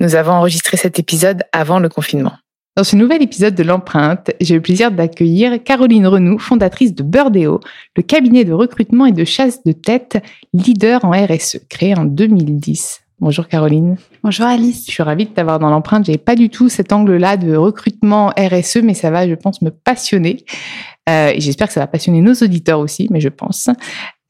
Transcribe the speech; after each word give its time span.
nous 0.00 0.14
avons 0.14 0.32
enregistré 0.32 0.76
cet 0.76 0.98
épisode 0.98 1.42
avant 1.52 1.78
le 1.78 1.88
confinement. 1.88 2.32
Dans 2.76 2.82
ce 2.82 2.96
nouvel 2.96 3.22
épisode 3.22 3.54
de 3.54 3.62
l'empreinte, 3.62 4.32
j'ai 4.40 4.56
le 4.56 4.60
plaisir 4.60 4.90
d'accueillir 4.90 5.62
Caroline 5.62 6.08
Renoux, 6.08 6.38
fondatrice 6.40 6.92
de 6.92 7.04
Birdeo, 7.04 7.60
le 7.96 8.02
cabinet 8.02 8.44
de 8.44 8.52
recrutement 8.52 9.06
et 9.06 9.12
de 9.12 9.24
chasse 9.24 9.62
de 9.62 9.70
tête 9.70 10.20
leader 10.52 11.04
en 11.04 11.12
RSE, 11.12 11.58
créé 11.68 11.96
en 11.96 12.04
2010. 12.04 13.02
Bonjour 13.20 13.46
Caroline. 13.46 13.96
Bonjour 14.24 14.46
Alice. 14.46 14.86
Je 14.88 14.90
suis 14.90 15.02
ravie 15.04 15.26
de 15.26 15.30
t'avoir 15.30 15.60
dans 15.60 15.70
l'empreinte. 15.70 16.04
J'avais 16.04 16.18
pas 16.18 16.34
du 16.34 16.50
tout 16.50 16.68
cet 16.68 16.92
angle-là 16.92 17.36
de 17.36 17.54
recrutement 17.54 18.32
RSE, 18.36 18.78
mais 18.82 18.94
ça 18.94 19.12
va, 19.12 19.28
je 19.28 19.34
pense, 19.34 19.62
me 19.62 19.70
passionner. 19.70 20.44
Euh, 21.08 21.28
et 21.28 21.40
j'espère 21.40 21.68
que 21.68 21.74
ça 21.74 21.80
va 21.80 21.86
passionner 21.86 22.20
nos 22.20 22.34
auditeurs 22.34 22.80
aussi, 22.80 23.06
mais 23.10 23.20
je 23.20 23.28
pense. 23.28 23.68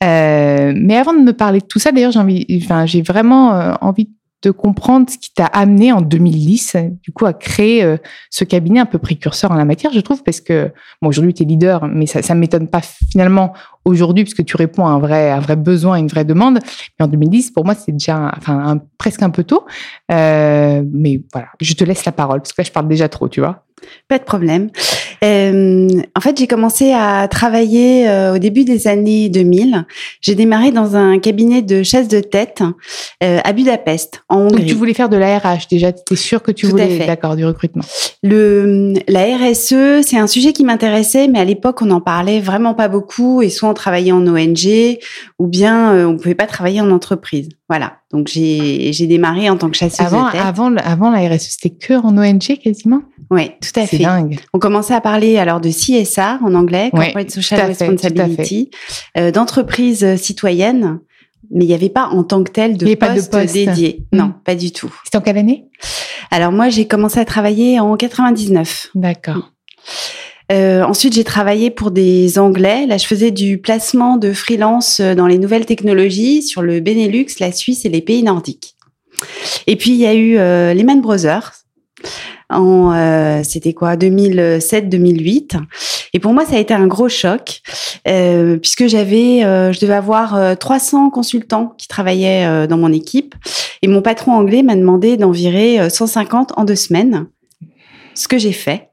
Euh, 0.03 0.73
mais 0.77 0.97
avant 0.97 1.15
de 1.15 1.21
me 1.21 1.33
parler 1.33 1.61
de 1.61 1.67
tout 1.67 1.78
ça, 1.78 1.93
d'ailleurs, 1.93 2.12
j'ai 2.12 2.47
enfin, 2.62 2.84
j'ai 2.84 3.01
vraiment 3.01 3.55
euh, 3.55 3.73
envie 3.81 4.05
de 4.05 4.12
comprendre 4.50 5.09
ce 5.11 5.19
qui 5.19 5.33
t'a 5.33 5.47
amené 5.47 5.92
en 5.92 6.00
2010, 6.00 6.77
du 7.03 7.12
coup, 7.12 7.27
à 7.27 7.33
créer 7.33 7.83
euh, 7.83 7.97
ce 8.31 8.45
cabinet 8.45 8.81
un 8.81 8.87
peu 8.87 8.98
précurseur 8.98 9.50
en 9.50 9.55
la 9.55 9.64
matière, 9.64 9.92
je 9.92 10.00
trouve, 10.00 10.23
parce 10.23 10.41
que, 10.41 10.70
bon, 11.03 11.09
aujourd'hui, 11.09 11.34
tu 11.34 11.42
es 11.42 11.47
leader, 11.47 11.87
mais 11.87 12.06
ça 12.06 12.34
ne 12.34 12.41
m'étonne 12.41 12.69
pas 12.69 12.81
finalement 13.11 13.53
aujourd'hui, 13.84 14.25
puisque 14.25 14.45
tu 14.45 14.56
réponds 14.56 14.87
à 14.87 14.91
un 14.91 14.98
vrai, 14.98 15.31
un 15.31 15.41
vrai 15.41 15.56
besoin, 15.56 15.97
une 15.97 16.09
vraie 16.09 16.25
demande. 16.25 16.59
Mais 16.98 17.05
en 17.05 17.09
2010, 17.09 17.50
pour 17.50 17.65
moi, 17.65 17.75
c'est 17.75 17.92
déjà 17.92 18.33
enfin, 18.37 18.81
presque 18.98 19.22
un 19.22 19.31
peu 19.31 19.45
tôt. 19.45 19.65
Euh, 20.11 20.83
mais 20.92 21.22
voilà, 21.33 21.48
je 21.61 21.75
te 21.75 21.84
laisse 21.84 22.05
la 22.05 22.12
parole, 22.12 22.41
parce 22.41 22.53
que 22.53 22.62
là, 22.62 22.65
je 22.67 22.72
parle 22.72 22.89
déjà 22.89 23.09
trop, 23.09 23.28
tu 23.28 23.41
vois. 23.41 23.65
Pas 24.09 24.19
de 24.19 24.25
problème. 24.25 24.70
Euh, 25.23 25.89
en 26.17 26.20
fait, 26.20 26.39
j'ai 26.39 26.47
commencé 26.47 26.93
à 26.93 27.29
travailler 27.29 28.09
euh, 28.09 28.34
au 28.34 28.39
début 28.39 28.65
des 28.65 28.87
années 28.87 29.29
2000. 29.29 29.84
J'ai 30.21 30.34
démarré 30.34 30.71
dans 30.73 30.97
un 30.97 31.19
cabinet 31.19 31.62
de 31.62 31.83
chasse 31.83 32.09
de 32.09 32.21
tête 32.21 32.62
euh, 33.23 33.39
à 33.45 33.53
Budapest, 33.53 34.23
en 34.29 34.45
Donc, 34.45 34.53
Hongrie. 34.53 34.67
tu 34.67 34.75
voulais 34.75 34.95
faire 34.95 35.09
de 35.09 35.17
la 35.17 35.39
RH 35.39 35.69
déjà, 35.71 35.93
tu 35.93 36.01
étais 36.01 36.17
sûr 36.17 36.43
que 36.43 36.51
tu 36.51 36.67
Tout 36.67 36.73
voulais, 36.73 37.06
d'accord, 37.06 37.37
du 37.37 37.44
recrutement. 37.44 37.84
Le, 38.22 38.94
la 39.09 39.37
RSE, 39.37 40.03
c'est 40.06 40.16
un 40.16 40.27
sujet 40.27 40.53
qui 40.53 40.65
m'intéressait, 40.65 41.28
mais 41.28 41.38
à 41.38 41.44
l'époque, 41.44 41.83
on 41.83 41.87
n'en 41.87 42.00
parlait 42.00 42.41
vraiment 42.41 42.75
pas 42.75 42.88
beaucoup. 42.88 43.43
Et 43.43 43.50
soit 43.50 43.69
on 43.69 43.75
travaillait 43.75 44.12
en 44.12 44.27
ONG, 44.27 44.99
ou 45.38 45.47
bien 45.47 45.94
euh, 45.94 46.06
on 46.06 46.17
pouvait 46.17 46.34
pas 46.34 46.47
travailler 46.47 46.81
en 46.81 46.91
entreprise. 46.91 47.49
Voilà. 47.69 47.98
Donc 48.12 48.28
j'ai 48.28 48.92
j'ai 48.92 49.06
démarré 49.06 49.48
en 49.48 49.56
tant 49.56 49.70
que 49.70 49.76
chasseuse 49.76 50.06
Avant, 50.06 50.26
de 50.26 50.32
tête. 50.32 50.41
avant, 50.44 50.76
avant 50.76 51.10
la 51.10 51.26
RSE, 51.28 51.56
c'était 51.58 51.70
que 51.75 51.94
en 51.94 52.16
ONG 52.19 52.58
quasiment? 52.62 53.00
Oui, 53.30 53.48
tout 53.60 53.80
à 53.80 53.86
C'est 53.86 53.97
fait. 53.97 54.02
dingue. 54.04 54.38
On 54.52 54.58
commençait 54.58 54.92
à 54.94 55.00
parler 55.00 55.38
alors 55.38 55.60
de 55.60 55.70
CSR 55.70 56.42
en 56.44 56.54
anglais, 56.54 56.91
Corporate 56.92 57.30
Social 57.30 57.66
Responsibility, 57.66 58.70
euh, 59.16 59.30
d'entreprises 59.30 60.16
citoyennes, 60.16 60.98
mais 61.50 61.64
il 61.64 61.69
n'y 61.69 61.75
avait 61.75 61.88
pas 61.88 62.08
en 62.08 62.22
tant 62.22 62.42
que 62.44 62.50
tel 62.50 62.76
de 62.76 62.94
pas 62.94 63.14
poste, 63.14 63.52
dédié. 63.54 64.04
Mm. 64.12 64.16
Non, 64.19 64.34
pas 64.44 64.54
du 64.54 64.70
tout. 64.70 64.92
C'était 65.04 65.16
en 65.16 65.20
quelle 65.22 65.38
année? 65.38 65.64
Alors 66.31 66.52
moi, 66.52 66.69
j'ai 66.69 66.86
commencé 66.86 67.19
à 67.19 67.25
travailler 67.25 67.81
en 67.81 67.96
99. 67.96 68.91
D'accord. 68.94 69.52
Euh, 70.53 70.82
ensuite, 70.82 71.15
j'ai 71.15 71.25
travaillé 71.25 71.71
pour 71.71 71.91
des 71.91 72.38
Anglais. 72.38 72.87
Là, 72.87 72.99
je 72.99 73.06
faisais 73.06 73.31
du 73.31 73.59
placement 73.59 74.16
de 74.16 74.32
freelance 74.32 75.00
euh, 75.00 75.15
dans 75.15 75.27
les 75.27 75.38
nouvelles 75.38 75.66
technologies 75.66 76.43
sur 76.43 76.62
le 76.62 76.81
Benelux, 76.81 77.27
la 77.41 77.53
Suisse 77.53 77.84
et 77.84 77.88
les 77.88 78.03
pays 78.03 78.22
nordiques. 78.22 78.77
Et 79.66 79.77
puis, 79.77 79.91
il 79.93 79.97
y 79.97 80.06
a 80.06 80.15
eu 80.15 80.37
euh, 80.37 80.75
Lehman 80.75 81.00
Brothers. 81.00 81.53
En, 82.50 82.93
euh, 82.93 83.41
c'était 83.43 83.72
quoi 83.72 83.97
2007-2008 83.97 85.59
et 86.12 86.19
pour 86.21 86.34
moi 86.34 86.44
ça 86.44 86.56
a 86.56 86.59
été 86.59 86.75
un 86.75 86.87
gros 86.87 87.09
choc 87.09 87.62
euh, 88.06 88.59
puisque 88.59 88.87
j'avais 88.87 89.43
euh, 89.44 89.72
je 89.72 89.81
devais 89.81 89.94
avoir 89.94 90.34
euh, 90.34 90.55
300 90.55 91.09
consultants 91.09 91.75
qui 91.78 91.88
travaillaient 91.88 92.66
dans 92.69 92.76
mon 92.76 92.93
équipe 92.93 93.34
et 93.81 93.88
mon 93.88 94.03
patron 94.03 94.32
anglais 94.32 94.62
m'a 94.62 94.76
demandé 94.76 95.16
d'en 95.16 95.31
virer 95.31 95.81
euh, 95.81 95.88
150 95.88 96.53
en 96.56 96.65
deux 96.65 96.76
semaines 96.76 97.26
ce 98.15 98.28
que 98.28 98.37
j'ai 98.37 98.53
fait 98.53 98.91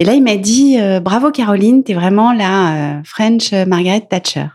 et 0.00 0.04
là, 0.04 0.14
il 0.14 0.22
m'a 0.22 0.36
dit 0.36 0.78
euh, 0.80 0.98
Bravo 0.98 1.30
Caroline, 1.30 1.84
t'es 1.84 1.94
vraiment 1.94 2.32
la 2.32 2.72
euh, 2.72 3.00
French 3.04 3.52
Margaret 3.52 4.00
Thatcher. 4.10 4.46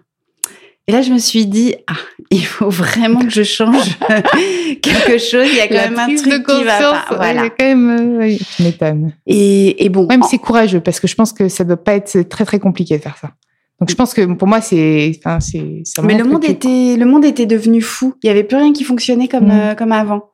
Et 0.87 0.91
là, 0.91 1.01
je 1.01 1.11
me 1.11 1.17
suis 1.17 1.45
dit 1.47 1.75
Ah, 1.87 1.93
il 2.31 2.45
faut 2.45 2.69
vraiment 2.69 3.19
que 3.21 3.29
je 3.29 3.43
change 3.43 3.97
quelque 4.81 5.17
chose. 5.17 5.47
Il 5.49 5.55
y 5.55 5.61
a 5.61 5.67
quand 5.67 5.75
La 5.75 5.89
même 5.89 5.99
un 5.99 6.15
truc 6.15 6.31
de 6.31 6.37
qui 6.37 6.63
va 6.63 6.73
conscience, 6.77 7.05
pas. 7.09 7.15
Voilà. 7.15 7.49
quand 7.49 7.65
même, 7.65 7.89
euh, 7.89 8.17
oui, 8.19 8.39
tu 8.55 8.63
m'étonnes. 8.63 9.13
Et, 9.25 9.85
et 9.85 9.89
bon, 9.89 10.05
Même 10.07 10.23
en- 10.23 10.27
c'est 10.27 10.37
courageux 10.37 10.81
parce 10.81 10.99
que 10.99 11.07
je 11.07 11.15
pense 11.15 11.31
que 11.33 11.47
ça 11.49 11.63
doit 11.63 11.83
pas 11.83 11.93
être 11.95 12.21
très 12.29 12.45
très 12.45 12.59
compliqué 12.59 12.97
de 12.97 13.01
faire 13.03 13.17
ça. 13.19 13.31
Donc 13.79 13.89
je 13.89 13.95
pense 13.95 14.13
que 14.13 14.21
pour 14.33 14.47
moi 14.47 14.61
c'est, 14.61 15.11
enfin 15.17 15.39
c'est. 15.41 15.83
mais 16.01 16.17
le 16.17 16.23
monde 16.23 16.43
que 16.43 16.51
était 16.51 16.95
le 16.97 17.05
monde 17.05 17.25
était 17.25 17.45
devenu 17.45 17.81
fou. 17.81 18.13
Il 18.23 18.27
y 18.27 18.29
avait 18.29 18.43
plus 18.45 18.55
rien 18.57 18.71
qui 18.71 18.83
fonctionnait 18.85 19.27
comme 19.27 19.47
Mm. 19.47 19.51
euh, 19.51 19.75
comme 19.75 19.91
avant. 19.91 20.29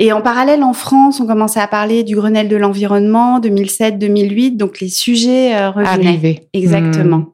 Et 0.00 0.12
en 0.12 0.22
parallèle, 0.22 0.62
en 0.62 0.72
France, 0.74 1.20
on 1.20 1.26
commençait 1.26 1.60
à 1.60 1.66
parler 1.66 2.04
du 2.04 2.14
Grenelle 2.14 2.48
de 2.48 2.56
l'environnement 2.56 3.40
2007-2008. 3.40 4.56
Donc 4.56 4.80
les 4.80 4.88
sujets 4.88 5.54
euh, 5.56 5.70
revenaient. 5.70 6.06
arrivé. 6.08 6.48
Exactement. 6.52 7.16
Hmm. 7.18 7.26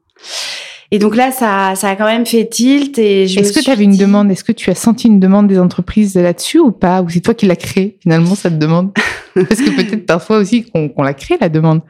Et 0.91 0.99
donc 0.99 1.17
là, 1.17 1.33
ça, 1.33 1.75
ça 1.75 1.89
a 1.91 1.97
quand 1.97 2.05
même 2.07 2.27
fait 2.27 2.47
tilt. 2.47 2.99
Et 2.99 3.27
je 3.27 3.41
Est-ce 3.41 3.53
que 3.53 3.61
tu 3.65 3.71
avais 3.71 3.85
une 3.85 3.91
dit- 3.93 3.99
demande? 3.99 4.31
Est-ce 4.31 4.45
que 4.45 4.53
tu 4.53 4.71
as 4.71 4.75
senti 4.75 5.09
une 5.09 5.19
demande 5.21 5.47
des 5.49 5.59
entreprises 5.59 6.15
là-dessus 6.15 6.59
ou 6.59 6.71
pas? 6.73 7.03
Ou 7.03 7.09
c'est 7.09 7.21
toi 7.21 7.35
qui 7.35 7.47
l'as 7.47 7.57
créée 7.57 7.97
finalement 8.03 8.35
cette 8.35 8.59
demande? 8.59 8.93
Parce 9.35 9.61
que 9.61 9.71
peut-être 9.75 10.07
parfois 10.07 10.39
aussi 10.39 10.63
qu'on 10.65 10.89
qu'on 10.89 11.03
l'a 11.03 11.13
créée 11.15 11.37
la 11.41 11.49
demande. 11.49 11.81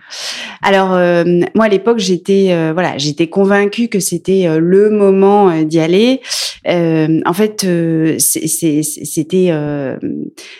Alors 0.62 0.92
euh, 0.94 1.24
moi 1.54 1.66
à 1.66 1.68
l'époque 1.68 1.98
j'étais 1.98 2.48
euh, 2.52 2.70
voilà 2.72 2.96
j'étais 2.96 3.26
convaincue 3.26 3.88
que 3.88 4.00
c'était 4.00 4.46
euh, 4.46 4.58
le 4.58 4.88
moment 4.88 5.50
euh, 5.50 5.64
d'y 5.64 5.78
aller. 5.78 6.22
Euh, 6.66 7.20
en 7.26 7.34
fait 7.34 7.64
euh, 7.64 8.16
c'est- 8.18 8.46
c'est- 8.46 8.82
c'était 8.82 9.48
euh, 9.50 9.96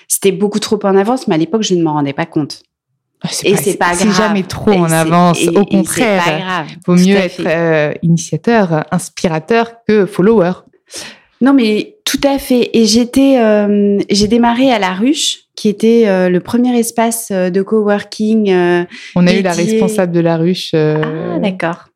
c'était 0.08 0.32
beaucoup 0.32 0.58
trop 0.58 0.78
en 0.84 0.94
avance, 0.94 1.26
mais 1.26 1.36
à 1.36 1.38
l'époque 1.38 1.62
je 1.62 1.74
ne 1.74 1.82
m'en 1.82 1.94
rendais 1.94 2.12
pas 2.12 2.26
compte. 2.26 2.62
Ah, 3.24 3.28
Et 3.44 3.56
c'est 3.56 3.78
pas 3.78 3.94
grave. 3.94 4.14
jamais 4.14 4.42
trop 4.42 4.70
Et 4.72 4.76
en 4.76 4.90
avance. 4.90 5.40
et- 5.40 5.48
Au 5.48 5.64
contraire, 5.64 6.22
pas 6.22 6.38
grave. 6.38 6.66
vaut 6.86 6.94
mieux 6.94 7.16
être 7.16 7.40
euh, 7.46 7.92
initiateur, 8.02 8.84
inspirateur 8.90 9.72
que 9.88 10.04
follower. 10.06 10.52
Non 11.40 11.52
mais 11.54 11.96
tout 12.04 12.20
à 12.22 12.38
fait. 12.38 12.70
Et 12.74 12.84
j'étais 12.86 13.38
euh, 13.38 13.98
j'ai 14.10 14.28
démarré 14.28 14.70
à 14.70 14.78
la 14.78 14.92
ruche 14.92 15.38
qui 15.56 15.68
était 15.68 16.04
euh, 16.06 16.28
le 16.28 16.40
premier 16.40 16.78
espace 16.78 17.32
de 17.32 17.62
coworking. 17.62 18.52
On 19.16 19.26
a 19.26 19.32
eu 19.32 19.42
la 19.42 19.52
responsable 19.52 20.12
de 20.12 20.20
la 20.20 20.36
ruche. 20.36 20.72
Ah, 20.74 21.38
d'accord. 21.38 21.86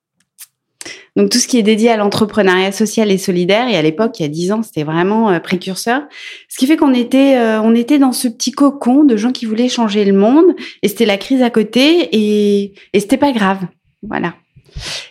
Donc 1.16 1.30
tout 1.30 1.38
ce 1.38 1.48
qui 1.48 1.58
est 1.58 1.62
dédié 1.62 1.90
à 1.90 1.96
l'entrepreneuriat 1.96 2.72
social 2.72 3.10
et 3.10 3.18
solidaire, 3.18 3.68
et 3.68 3.76
à 3.76 3.82
l'époque, 3.82 4.18
il 4.18 4.22
y 4.22 4.26
a 4.26 4.28
dix 4.28 4.52
ans, 4.52 4.62
c'était 4.62 4.84
vraiment 4.84 5.30
euh, 5.30 5.40
précurseur. 5.40 6.02
Ce 6.48 6.56
qui 6.56 6.66
fait 6.66 6.76
qu'on 6.76 6.94
était, 6.94 7.36
euh, 7.36 7.60
on 7.60 7.74
était 7.74 7.98
dans 7.98 8.12
ce 8.12 8.28
petit 8.28 8.52
cocon 8.52 9.04
de 9.04 9.16
gens 9.16 9.32
qui 9.32 9.46
voulaient 9.46 9.68
changer 9.68 10.04
le 10.04 10.12
monde, 10.12 10.54
et 10.82 10.88
c'était 10.88 11.06
la 11.06 11.16
crise 11.16 11.42
à 11.42 11.50
côté, 11.50 12.08
et, 12.12 12.74
et 12.92 13.00
c'était 13.00 13.16
pas 13.16 13.32
grave. 13.32 13.60
Voilà. 14.02 14.34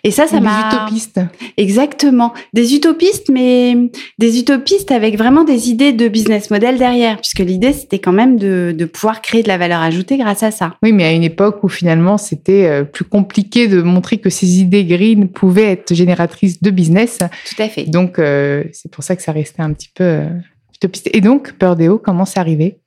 Et 0.04 0.12
ça, 0.12 0.28
ça 0.28 0.38
Des 0.40 0.44
m'a 0.46 0.70
utopistes. 0.72 1.20
exactement 1.58 2.34
des 2.54 2.76
utopistes, 2.76 3.30
mais 3.30 3.76
des 4.18 4.40
utopistes 4.40 4.92
avec 4.92 5.18
vraiment 5.18 5.44
des 5.44 5.70
idées 5.70 5.94
de 5.94 6.08
business 6.08 6.50
model 6.50 6.78
derrière, 6.78 7.18
puisque 7.18 7.40
l'idée 7.40 7.74
c'était 7.74 8.00
quand 8.00 8.12
même 8.12 8.38
de, 8.38 8.74
de 8.78 8.86
pouvoir 8.86 9.22
créer 9.22 9.44
de 9.44 9.48
la 9.48 9.58
valeur 9.58 9.82
ajoutée 9.82 10.18
grâce 10.18 10.44
à 10.44 10.52
ça. 10.52 10.76
Oui, 10.84 10.92
mais 10.92 11.04
à 11.06 11.12
une 11.12 11.24
époque 11.24 11.64
où 11.64 11.70
finalement 11.70 12.18
c'était 12.18 12.66
euh, 12.68 12.84
plus 12.84 13.06
compliqué 13.06 13.68
de 13.68 13.82
montrer 13.82 14.18
que 14.18 14.30
ces 14.30 14.60
idées 14.60 14.86
green 14.86 15.28
pouvaient 15.30 15.72
être 15.72 15.94
génératrices 15.94 16.62
de 16.62 16.70
business. 16.70 17.20
Tout 17.20 17.62
à 17.62 17.70
fait. 17.70 17.84
Donc 17.86 18.20
euh, 18.20 18.64
c'est 18.74 18.92
pour 18.92 19.04
ça 19.04 19.16
que 19.16 19.22
ça 19.22 19.32
restait 19.32 19.62
un 19.62 19.74
petit 19.74 19.90
peu 19.94 20.04
euh, 20.04 20.30
utopiste. 20.76 21.10
Et 21.14 21.22
donc 21.22 21.54
Birdeo, 21.60 21.98
comment 21.98 22.26
c'est 22.26 22.40
arrivé? 22.40 22.78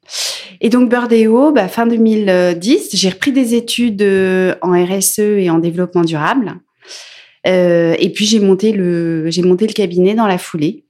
Et 0.60 0.68
donc 0.68 0.90
Birdeo, 0.90 1.52
bah, 1.52 1.68
fin 1.68 1.86
2010, 1.86 2.90
j'ai 2.92 3.08
repris 3.08 3.32
des 3.32 3.54
études 3.54 4.02
en 4.62 4.72
RSE 4.72 5.18
et 5.20 5.48
en 5.48 5.58
développement 5.58 6.02
durable. 6.02 6.54
Euh, 7.46 7.94
et 7.98 8.10
puis 8.10 8.26
j'ai 8.26 8.40
monté 8.40 8.72
le 8.72 9.30
j'ai 9.30 9.42
monté 9.42 9.66
le 9.66 9.72
cabinet 9.72 10.14
dans 10.14 10.26
la 10.26 10.38
foulée. 10.38 10.84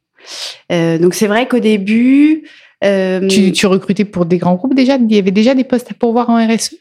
Euh, 0.73 0.99
donc 0.99 1.15
c'est 1.15 1.27
vrai 1.27 1.49
qu'au 1.49 1.61
début, 1.61 2.45
euh, 2.85 3.27
tu, 3.29 3.53
tu 3.53 3.67
recrutais 3.67 4.05
pour 4.05 4.27
des 4.27 4.39
grands 4.39 4.55
groupes 4.55 4.75
déjà? 4.75 4.97
Il 4.97 5.15
y 5.15 5.19
avait 5.19 5.31
déjà 5.31 5.55
des 5.55 5.65
postes 5.65 5.91
à 5.91 5.95
pourvoir 5.95 6.31
en 6.31 6.37
RSE 6.37 6.75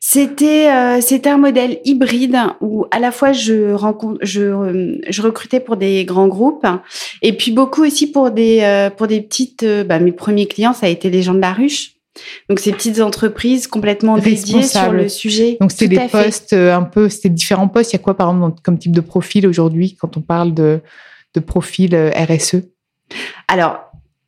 C'était 0.00 0.70
euh, 0.70 1.00
c'était 1.00 1.30
un 1.30 1.38
modèle 1.38 1.80
hybride 1.84 2.36
où 2.60 2.86
à 2.90 2.98
la 2.98 3.10
fois 3.12 3.32
je 3.32 3.72
rencontre 3.72 4.18
je 4.22 4.98
je 5.08 5.22
recrutais 5.22 5.60
pour 5.60 5.76
des 5.76 6.04
grands 6.04 6.28
groupes 6.28 6.66
et 7.22 7.32
puis 7.32 7.50
beaucoup 7.50 7.84
aussi 7.84 8.10
pour 8.10 8.30
des 8.30 8.60
euh, 8.62 8.90
pour 8.90 9.06
des 9.06 9.20
petites 9.20 9.62
euh, 9.62 9.84
bah, 9.84 9.98
mes 9.98 10.12
premiers 10.12 10.46
clients 10.46 10.74
ça 10.74 10.86
a 10.86 10.88
été 10.90 11.10
les 11.10 11.22
gens 11.22 11.34
de 11.34 11.40
la 11.40 11.52
ruche. 11.52 11.95
Donc 12.48 12.60
ces 12.60 12.72
petites 12.72 13.00
entreprises 13.00 13.66
complètement 13.66 14.18
dédiées 14.18 14.62
sur 14.62 14.92
le 14.92 15.08
sujet. 15.08 15.56
Donc 15.60 15.72
c'était 15.72 15.88
des 15.88 15.96
fait. 15.96 16.24
postes 16.24 16.52
euh, 16.52 16.74
un 16.74 16.82
peu, 16.82 17.08
c'était 17.08 17.28
différents 17.28 17.68
postes. 17.68 17.92
Il 17.92 17.96
y 17.96 18.00
a 18.00 18.02
quoi 18.02 18.16
par 18.16 18.30
exemple 18.30 18.60
comme 18.62 18.78
type 18.78 18.92
de 18.92 19.00
profil 19.00 19.46
aujourd'hui 19.46 19.96
quand 20.00 20.16
on 20.16 20.20
parle 20.20 20.54
de, 20.54 20.80
de 21.34 21.40
profil 21.40 21.94
euh, 21.94 22.10
RSE 22.10 22.62
Alors, 23.48 23.78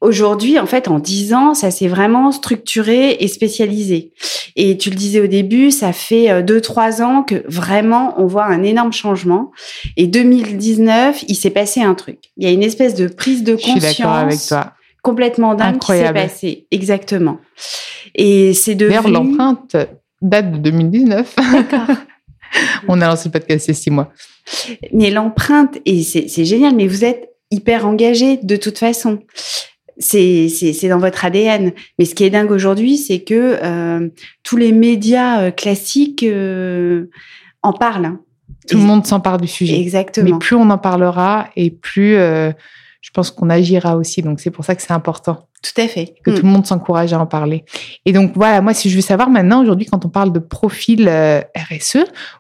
aujourd'hui, 0.01 0.59
en 0.59 0.67
fait, 0.67 0.89
en 0.89 0.99
10 0.99 1.35
ans, 1.35 1.55
ça 1.55 1.71
s'est 1.71 1.89
vraiment 1.89 2.31
structuré 2.33 3.17
et 3.21 3.29
spécialisé. 3.29 4.13
Et 4.57 4.77
tu 4.77 4.91
le 4.91 4.97
disais 4.97 5.21
au 5.21 5.27
début, 5.27 5.71
ça 5.71 5.93
fait 5.93 6.43
2-3 6.43 7.03
ans 7.03 7.23
que 7.23 7.43
vraiment, 7.49 8.15
on 8.21 8.27
voit 8.27 8.45
un 8.45 8.63
énorme 8.63 8.93
changement. 8.93 9.51
Et 9.97 10.07
2019, 10.07 11.25
il 11.29 11.35
s'est 11.35 11.51
passé 11.51 11.81
un 11.81 11.95
truc. 11.95 12.19
Il 12.37 12.45
y 12.45 12.47
a 12.47 12.53
une 12.53 12.63
espèce 12.63 12.95
de 12.95 13.09
prise 13.09 13.43
de 13.45 13.57
Je 13.57 13.63
suis 13.63 13.81
d'accord 13.81 14.13
avec 14.13 14.33
conscience 14.33 14.49
toi. 14.49 14.78
Complètement 15.03 15.55
dingue 15.55 15.77
Incroyable. 15.77 16.19
qui 16.19 16.23
s'est 16.23 16.29
passée. 16.29 16.67
Exactement. 16.71 17.39
Et 18.15 18.53
c'est 18.55 18.75
devenu... 18.75 18.97
D'ailleurs, 18.97 19.09
l'empreinte 19.11 19.77
date 20.21 20.53
de 20.53 20.59
2019. 20.59 21.35
D'accord. 21.53 21.97
on 22.89 23.01
a 23.01 23.07
lancé 23.09 23.29
le 23.29 23.33
podcast 23.33 23.67
il 23.67 23.71
y 23.71 23.73
a 23.73 23.75
six 23.75 23.91
mois. 23.91 24.13
Mais 24.93 25.11
l'empreinte, 25.11 25.79
et 25.85 26.03
c'est 26.03 26.45
génial, 26.45 26.75
mais 26.75 26.87
vous 26.89 27.05
êtes 27.05 27.29
hyper 27.51 27.87
engagé 27.87 28.37
de 28.43 28.57
toute 28.57 28.79
façon. 28.79 29.21
C'est 29.99 30.49
dans 30.89 30.99
votre 30.99 31.25
ADN. 31.25 31.73
Mais 31.99 32.05
ce 32.05 32.15
qui 32.15 32.25
est 32.25 32.31
dingue 32.31 32.51
aujourd'hui, 32.51 32.97
c'est 32.97 33.21
que 33.21 33.59
euh, 33.63 34.09
tous 34.45 34.57
les 34.57 34.73
médias 34.73 35.41
euh, 35.43 35.51
classiques 35.51 36.23
euh, 36.23 37.11
en 37.63 37.73
parlent. 37.73 38.05
hein. 38.07 38.21
Tout 38.69 38.77
le 38.79 38.85
monde 38.85 39.07
s'empare 39.07 39.39
du 39.39 39.49
sujet. 39.49 39.73
Mais 39.75 39.81
Exactement. 39.81 40.39
plus 40.39 40.55
on 40.57 40.69
en 40.71 40.79
parlera 40.79 41.49
et 41.57 41.71
plus 41.71 42.15
euh, 42.17 42.53
je 43.01 43.11
pense 43.13 43.31
qu'on 43.31 43.49
agira 43.51 43.97
aussi. 43.97 44.23
Donc 44.23 44.41
c'est 44.41 44.51
pour 44.51 44.65
ça 44.65 44.75
que 44.75 44.83
c'est 44.83 44.93
important 44.93 45.39
Tout 45.63 45.81
à 45.81 45.87
fait. 45.89 46.15
que 46.25 46.31
Mm. 46.31 46.35
tout 46.35 46.43
le 46.47 46.49
monde 46.53 46.67
s'encourage 46.67 47.13
à 47.13 47.21
en 47.21 47.27
parler. 47.27 47.65
Et 48.05 48.13
donc 48.13 48.33
voilà, 48.35 48.61
moi 48.61 48.75
si 48.75 48.91
je 48.91 48.97
veux 48.97 49.01
savoir 49.03 49.31
maintenant 49.31 49.63
aujourd'hui 49.63 49.87
quand 49.87 50.05
on 50.05 50.09
parle 50.09 50.33
de 50.33 50.39
profil 50.41 51.07
euh, 51.09 51.41
RSE, 51.57 51.99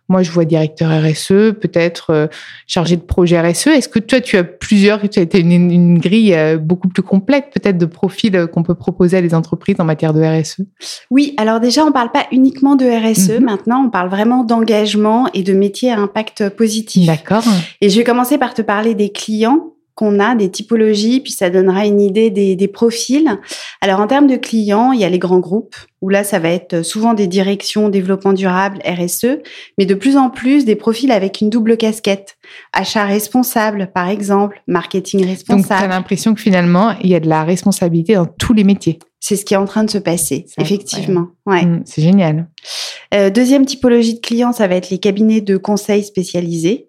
moi 0.08 0.22
je 0.22 0.30
vois 0.32 0.44
directeur 0.44 0.90
RSE, 0.90 1.52
peut-être 1.60 2.10
euh, 2.10 2.26
chargé 2.66 2.96
de 2.96 3.02
projet 3.02 3.40
RSE. 3.40 3.68
Est-ce 3.68 3.88
que 3.88 3.98
toi 4.00 4.20
tu 4.20 4.36
as 4.36 4.44
plusieurs, 4.44 5.08
tu 5.08 5.18
as 5.18 5.22
été 5.22 5.38
une, 5.40 5.52
une 5.52 5.98
grille 5.98 6.34
euh, 6.34 6.58
beaucoup 6.58 6.88
plus 6.88 7.02
complète 7.02 7.46
peut-être 7.52 7.78
de 7.78 7.86
profils 7.86 8.34
euh, 8.36 8.46
qu'on 8.46 8.62
peut 8.64 8.74
proposer 8.74 9.16
à 9.16 9.20
les 9.20 9.34
entreprises 9.34 9.76
en 9.78 9.84
matière 9.84 10.12
de? 10.12 10.22
RSE 10.22 10.62
Oui, 11.10 11.34
alors 11.38 11.60
déjà, 11.60 11.84
on 11.84 11.92
parle 11.92 12.10
pas 12.10 12.26
uniquement 12.32 12.74
de 12.76 12.84
RSE. 12.84 13.38
Mhm. 13.38 13.44
Maintenant, 13.44 13.84
on 13.86 13.90
parle 13.90 14.08
vraiment 14.10 14.42
d'engagement 14.44 15.28
et 15.34 15.42
de 15.42 15.52
métier 15.54 15.90
à 15.92 15.98
impact 15.98 16.48
positif. 16.50 17.06
D'accord. 17.06 17.44
Et 17.80 17.88
je 17.90 17.96
vais 17.98 18.04
commencer 18.04 18.38
par 18.38 18.54
te 18.54 18.62
parler 18.62 18.94
des 18.94 19.10
clients 19.10 19.72
qu'on 19.98 20.20
a, 20.20 20.36
des 20.36 20.48
typologies, 20.48 21.18
puis 21.18 21.32
ça 21.32 21.50
donnera 21.50 21.84
une 21.84 22.00
idée 22.00 22.30
des, 22.30 22.54
des 22.54 22.68
profils. 22.68 23.28
Alors 23.80 23.98
en 23.98 24.06
termes 24.06 24.28
de 24.28 24.36
clients, 24.36 24.92
il 24.92 25.00
y 25.00 25.04
a 25.04 25.08
les 25.08 25.18
grands 25.18 25.40
groupes, 25.40 25.74
où 26.00 26.08
là, 26.08 26.22
ça 26.22 26.38
va 26.38 26.50
être 26.50 26.82
souvent 26.84 27.14
des 27.14 27.26
directions 27.26 27.88
développement 27.88 28.32
durable, 28.32 28.78
RSE, 28.84 29.40
mais 29.76 29.86
de 29.86 29.94
plus 29.94 30.16
en 30.16 30.30
plus 30.30 30.64
des 30.64 30.76
profils 30.76 31.10
avec 31.10 31.40
une 31.40 31.50
double 31.50 31.76
casquette. 31.76 32.36
Achat 32.72 33.06
responsable, 33.06 33.90
par 33.92 34.08
exemple, 34.08 34.62
marketing 34.68 35.22
Donc 35.22 35.26
tu 35.26 35.32
as 35.50 35.54
responsable. 35.54 35.88
l'impression 35.88 36.34
que 36.34 36.40
finalement 36.40 36.94
il 37.02 37.10
y 37.10 37.16
a 37.16 37.20
de 37.20 37.28
la 37.28 37.42
responsabilité 37.42 38.14
dans 38.14 38.26
tous 38.26 38.54
les 38.54 38.62
métiers. 38.62 39.00
C'est 39.18 39.34
ce 39.34 39.44
qui 39.44 39.54
est 39.54 39.58
en 39.58 39.64
train 39.64 39.82
de 39.82 39.90
se 39.90 39.98
passer, 39.98 40.46
effectivement. 40.60 41.26
Ouais. 41.44 41.64
Mm, 41.64 41.82
c'est 41.86 42.02
génial. 42.02 42.46
Euh, 43.14 43.30
deuxième 43.30 43.66
typologie 43.66 44.14
de 44.14 44.20
clients, 44.20 44.52
ça 44.52 44.68
va 44.68 44.76
être 44.76 44.90
les 44.90 44.98
cabinets 44.98 45.40
de 45.40 45.56
conseil 45.56 46.04
spécialisés. 46.04 46.87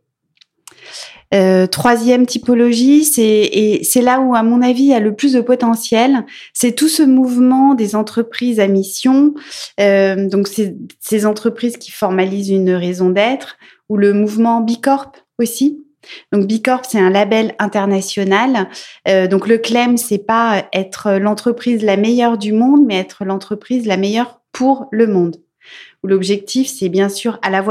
Euh, 1.33 1.67
troisième 1.67 2.25
typologie, 2.25 3.03
c'est 3.03 3.23
et 3.23 3.83
c'est 3.83 4.01
là 4.01 4.19
où, 4.19 4.35
à 4.35 4.43
mon 4.43 4.61
avis, 4.61 4.93
a 4.93 4.99
le 4.99 5.15
plus 5.15 5.33
de 5.33 5.41
potentiel. 5.41 6.25
C'est 6.53 6.73
tout 6.73 6.87
ce 6.87 7.03
mouvement 7.03 7.75
des 7.75 7.95
entreprises 7.95 8.59
à 8.59 8.67
mission. 8.67 9.33
Euh, 9.79 10.27
donc, 10.27 10.47
ces 10.99 11.25
entreprises 11.25 11.77
qui 11.77 11.91
formalisent 11.91 12.49
une 12.49 12.71
raison 12.71 13.09
d'être, 13.09 13.57
ou 13.89 13.97
le 13.97 14.13
mouvement 14.13 14.61
Bicorp 14.61 15.11
aussi. 15.37 15.83
Donc 16.31 16.47
Bicorp, 16.47 16.85
c'est 16.85 16.99
un 16.99 17.09
label 17.09 17.53
international. 17.59 18.69
Euh, 19.07 19.27
donc 19.27 19.47
le 19.47 19.57
claim, 19.57 19.97
c'est 19.97 20.25
pas 20.25 20.65
être 20.73 21.19
l'entreprise 21.19 21.83
la 21.83 21.97
meilleure 21.97 22.37
du 22.37 22.53
monde, 22.53 22.85
mais 22.85 22.97
être 22.97 23.25
l'entreprise 23.25 23.85
la 23.85 23.97
meilleure 23.97 24.39
pour 24.51 24.87
le 24.91 25.07
monde 25.07 25.37
où 26.03 26.07
l'objectif, 26.07 26.67
c'est 26.67 26.89
bien 26.89 27.09
sûr 27.09 27.39
à 27.41 27.49
la, 27.49 27.61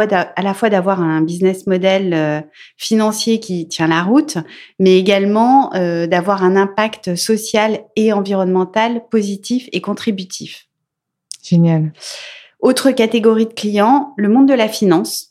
fois 0.55 0.71
d'avoir 0.71 1.01
un 1.01 1.23
business 1.23 1.67
model 1.67 2.13
euh, 2.13 2.41
financier 2.77 3.41
qui 3.41 3.69
tient 3.69 3.89
la 3.89 4.03
route, 4.03 4.39
mais 4.79 4.99
également 4.99 5.75
euh, 5.75 6.07
d'avoir 6.07 6.45
un 6.45 6.57
impact 6.57 7.17
social 7.17 7.81
et 7.97 8.13
environnemental 8.13 9.03
positif 9.11 9.69
et 9.73 9.81
contributif. 9.81 10.67
Génial. 11.43 11.93
Autre 12.61 12.91
catégorie 12.91 13.47
de 13.47 13.55
clients, 13.55 14.13
le 14.17 14.29
monde 14.29 14.49
de 14.49 14.55
la 14.55 14.69
finance. 14.69 15.29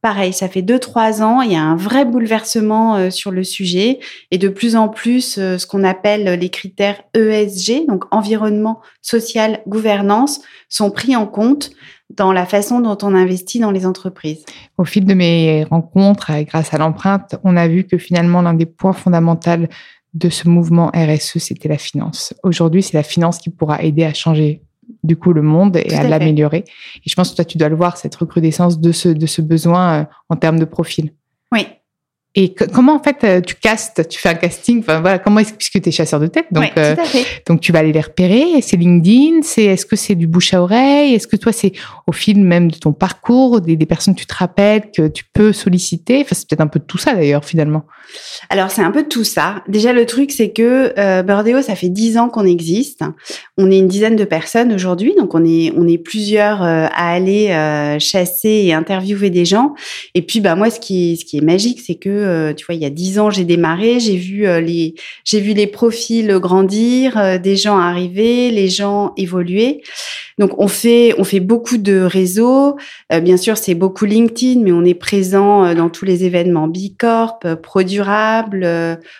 Pareil, 0.00 0.32
ça 0.32 0.48
fait 0.48 0.62
deux 0.62 0.78
trois 0.78 1.22
ans, 1.22 1.42
il 1.42 1.50
y 1.50 1.56
a 1.56 1.62
un 1.62 1.74
vrai 1.74 2.04
bouleversement 2.04 2.94
euh, 2.94 3.10
sur 3.10 3.32
le 3.32 3.42
sujet 3.42 3.98
et 4.30 4.38
de 4.38 4.48
plus 4.48 4.76
en 4.76 4.88
plus 4.88 5.34
ce 5.34 5.66
qu'on 5.66 5.82
appelle 5.82 6.38
les 6.38 6.50
critères 6.50 7.02
ESG, 7.14 7.86
donc 7.88 8.04
environnement, 8.12 8.80
social, 9.02 9.60
gouvernance, 9.66 10.40
sont 10.68 10.92
pris 10.92 11.16
en 11.16 11.26
compte 11.26 11.72
dans 12.10 12.32
la 12.32 12.46
façon 12.46 12.80
dont 12.80 12.96
on 13.02 13.14
investit 13.14 13.60
dans 13.60 13.70
les 13.70 13.86
entreprises. 13.86 14.44
Au 14.78 14.84
fil 14.84 15.04
de 15.04 15.14
mes 15.14 15.64
rencontres, 15.64 16.30
euh, 16.30 16.42
grâce 16.42 16.72
à 16.72 16.78
l'empreinte, 16.78 17.36
on 17.44 17.56
a 17.56 17.68
vu 17.68 17.84
que 17.84 17.98
finalement 17.98 18.42
l'un 18.42 18.54
des 18.54 18.66
points 18.66 18.92
fondamentaux 18.92 19.66
de 20.14 20.28
ce 20.30 20.48
mouvement 20.48 20.90
RSE, 20.94 21.38
c'était 21.38 21.68
la 21.68 21.78
finance. 21.78 22.34
Aujourd'hui, 22.42 22.82
c'est 22.82 22.96
la 22.96 23.02
finance 23.02 23.38
qui 23.38 23.50
pourra 23.50 23.82
aider 23.82 24.04
à 24.04 24.14
changer 24.14 24.62
du 25.04 25.16
coup 25.16 25.32
le 25.32 25.42
monde 25.42 25.76
et 25.76 25.84
Tout 25.84 25.94
à 25.96 26.00
à 26.00 26.08
l'améliorer. 26.08 26.64
Et 26.96 27.08
je 27.08 27.14
pense 27.14 27.30
que 27.30 27.36
toi, 27.36 27.44
tu 27.44 27.58
dois 27.58 27.68
le 27.68 27.76
voir, 27.76 27.98
cette 27.98 28.14
recrudescence 28.14 28.80
de 28.80 28.90
ce, 28.90 29.10
de 29.10 29.26
ce 29.26 29.42
besoin 29.42 30.00
euh, 30.00 30.04
en 30.30 30.36
termes 30.36 30.58
de 30.58 30.64
profil. 30.64 31.12
Oui. 31.52 31.66
Et 32.34 32.52
que- 32.52 32.64
comment 32.64 32.94
en 32.94 33.02
fait 33.02 33.16
euh, 33.24 33.40
tu 33.40 33.54
castes, 33.54 34.06
tu 34.08 34.18
fais 34.20 34.28
un 34.28 34.34
casting, 34.34 34.80
enfin 34.80 35.00
voilà, 35.00 35.18
comment 35.18 35.40
est-ce 35.40 35.54
puisque 35.54 35.80
tu 35.80 35.88
es 35.88 35.92
chasseur 35.92 36.20
de 36.20 36.26
tête, 36.26 36.44
donc 36.52 36.62
Ouais, 36.64 36.72
euh, 36.76 36.94
tout 36.94 37.00
à 37.00 37.04
fait. 37.04 37.24
donc 37.48 37.60
tu 37.60 37.72
vas 37.72 37.78
aller 37.80 37.90
les 37.90 38.00
repérer, 38.02 38.44
c'est 38.60 38.76
LinkedIn, 38.76 39.40
c'est 39.42 39.64
est-ce 39.64 39.86
que 39.86 39.96
c'est 39.96 40.14
du 40.14 40.26
bouche 40.26 40.52
à 40.54 40.62
oreille, 40.62 41.14
est-ce 41.14 41.26
que 41.26 41.36
toi 41.36 41.52
c'est 41.52 41.72
au 42.06 42.12
fil 42.12 42.38
même 42.40 42.70
de 42.70 42.76
ton 42.76 42.92
parcours, 42.92 43.60
des, 43.62 43.76
des 43.76 43.86
personnes 43.86 44.14
que 44.14 44.20
tu 44.20 44.26
te 44.26 44.34
rappelles 44.34 44.90
que 44.94 45.08
tu 45.08 45.24
peux 45.32 45.52
solliciter, 45.54 46.18
enfin 46.20 46.34
c'est 46.34 46.46
peut-être 46.48 46.60
un 46.60 46.66
peu 46.68 46.78
de 46.78 46.84
tout 46.84 46.98
ça 46.98 47.14
d'ailleurs 47.14 47.44
finalement. 47.44 47.84
Alors 48.50 48.70
c'est 48.70 48.82
un 48.82 48.90
peu 48.90 49.02
de 49.04 49.08
tout 49.08 49.24
ça. 49.24 49.64
Déjà 49.66 49.92
le 49.94 50.04
truc 50.06 50.30
c'est 50.30 50.50
que 50.50 50.92
euh, 50.98 51.22
Birdeo 51.22 51.62
ça 51.62 51.74
fait 51.76 51.88
dix 51.88 52.18
ans 52.18 52.28
qu'on 52.28 52.44
existe. 52.44 53.02
On 53.56 53.70
est 53.70 53.78
une 53.78 53.88
dizaine 53.88 54.16
de 54.16 54.24
personnes 54.24 54.72
aujourd'hui, 54.72 55.14
donc 55.18 55.34
on 55.34 55.44
est 55.44 55.72
on 55.76 55.88
est 55.88 55.98
plusieurs 55.98 56.62
euh, 56.62 56.86
à 56.94 57.10
aller 57.12 57.48
chasser 58.00 58.48
et 58.66 58.74
interviewer 58.74 59.30
des 59.30 59.44
gens. 59.46 59.74
Et 60.14 60.22
puis 60.22 60.40
bah 60.40 60.54
moi 60.54 60.70
ce 60.70 60.78
qui 60.78 61.16
ce 61.16 61.24
qui 61.24 61.38
est 61.38 61.42
magique 61.44 61.80
c'est 61.84 61.94
que 61.96 62.17
euh, 62.18 62.52
tu 62.54 62.64
vois, 62.66 62.74
il 62.74 62.80
y 62.80 62.84
a 62.84 62.90
dix 62.90 63.18
ans, 63.18 63.30
j'ai 63.30 63.44
démarré, 63.44 64.00
j'ai 64.00 64.16
vu 64.16 64.46
euh, 64.46 64.60
les, 64.60 64.94
j'ai 65.24 65.40
vu 65.40 65.52
les 65.52 65.66
profils 65.66 66.38
grandir, 66.38 67.16
euh, 67.16 67.38
des 67.38 67.56
gens 67.56 67.78
arriver, 67.78 68.50
les 68.50 68.68
gens 68.68 69.12
évoluer. 69.16 69.82
Donc 70.38 70.58
on 70.58 70.68
fait, 70.68 71.14
on 71.18 71.24
fait 71.24 71.40
beaucoup 71.40 71.78
de 71.78 72.00
réseaux. 72.00 72.76
bien 73.10 73.36
sûr, 73.36 73.56
c'est 73.56 73.74
beaucoup 73.74 74.04
LinkedIn, 74.04 74.60
mais 74.62 74.70
on 74.70 74.84
est 74.84 74.94
présent 74.94 75.74
dans 75.74 75.88
tous 75.88 76.04
les 76.04 76.24
événements 76.24 76.68
Bicorp, 76.68 77.40
Pro 77.60 77.82
Durable, 77.82 78.64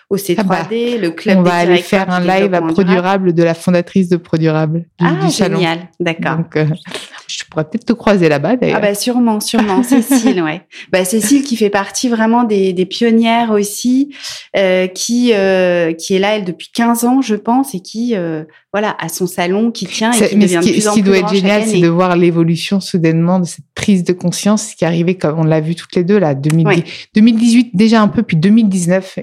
au 0.09 0.15
C3D, 0.15 0.37
Ah 0.37 0.43
bah, 0.43 0.67
le 0.71 1.09
club. 1.09 1.39
On 1.39 1.43
des 1.43 1.49
va 1.49 1.55
aller 1.55 1.77
faire 1.77 2.09
un 2.09 2.21
live 2.21 2.29
à 2.29 2.61
développement 2.61 2.73
Pro 2.73 2.83
durable. 2.83 2.99
Durable 2.99 3.33
de 3.33 3.43
la 3.43 3.53
fondatrice 3.53 4.07
de 4.07 4.17
Pro 4.17 4.37
Durable. 4.37 4.85
Du, 4.99 5.05
Ah, 5.05 5.25
du 5.25 5.31
génial, 5.31 5.79
d'accord. 5.99 6.37
Donc, 6.37 6.55
euh, 6.55 6.65
je 7.27 7.43
pourrais 7.49 7.63
peut-être 7.65 7.85
te 7.85 7.93
croiser 7.93 8.29
là-bas 8.29 8.55
d'ailleurs. 8.55 8.77
Ah 8.77 8.81
bah 8.81 8.95
sûrement, 8.95 9.39
sûrement. 9.39 9.83
Cécile, 9.83 10.41
ouais. 10.41 10.61
Bah 10.91 11.05
Cécile 11.05 11.43
qui 11.43 11.55
fait 11.55 11.69
partie 11.69 12.09
vraiment 12.09 12.43
des, 12.43 12.73
des 12.73 12.85
pionnières 12.89 13.51
aussi, 13.51 14.13
euh, 14.57 14.87
qui 14.87 15.31
euh, 15.33 15.93
qui 15.93 16.15
est 16.15 16.19
là 16.19 16.35
elle 16.35 16.43
depuis 16.45 16.69
15 16.73 17.05
ans, 17.05 17.21
je 17.21 17.35
pense, 17.35 17.73
et 17.75 17.79
qui 17.79 18.15
euh, 18.15 18.43
voilà 18.73 18.97
a 18.99 19.07
son 19.07 19.27
salon 19.27 19.71
qui 19.71 19.85
tient 19.85 20.11
et 20.11 20.15
C'est- 20.17 20.29
qui 20.29 20.35
mais 20.37 20.45
devient 20.45 20.55
ce 20.55 20.59
de 20.59 20.63
qui, 20.65 20.71
plus 20.73 20.81
ce 20.81 20.89
en 20.89 20.93
qui 20.93 21.01
plus 21.01 21.09
doit 21.09 21.17
être 21.19 21.33
génial, 21.33 21.63
c'est 21.65 21.79
de 21.79 21.87
voir 21.87 22.15
l'évolution 22.17 22.79
soudainement 22.81 23.39
de 23.39 23.45
cette 23.45 23.65
prise 23.75 24.03
de 24.03 24.13
conscience 24.13 24.73
qui 24.73 24.83
est 24.83 24.87
arrivée, 24.87 25.15
comme 25.15 25.39
on 25.39 25.43
l'a 25.43 25.61
vu 25.61 25.75
toutes 25.75 25.95
les 25.95 26.03
deux 26.03 26.17
là, 26.19 26.33
2010 26.35 26.65
Ouais. 26.65 26.83
2018 27.15 27.69
déjà 27.75 28.01
un 28.01 28.07
peu, 28.09 28.23
puis 28.23 28.35
2019. 28.37 29.19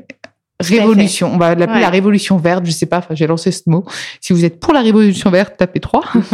Révolution, 0.58 1.32
on 1.34 1.36
va 1.36 1.54
l'appeler 1.54 1.76
Ouais. 1.76 1.80
la 1.82 1.90
révolution 1.90 2.38
verte, 2.38 2.64
je 2.64 2.70
sais 2.70 2.86
pas, 2.86 2.98
enfin, 2.98 3.14
j'ai 3.14 3.26
lancé 3.26 3.52
ce 3.52 3.64
mot. 3.66 3.84
Si 4.22 4.32
vous 4.32 4.42
êtes 4.42 4.58
pour 4.58 4.72
la 4.72 4.80
révolution 4.80 5.28
verte, 5.30 5.54
tapez 5.58 5.80
3. 5.80 6.02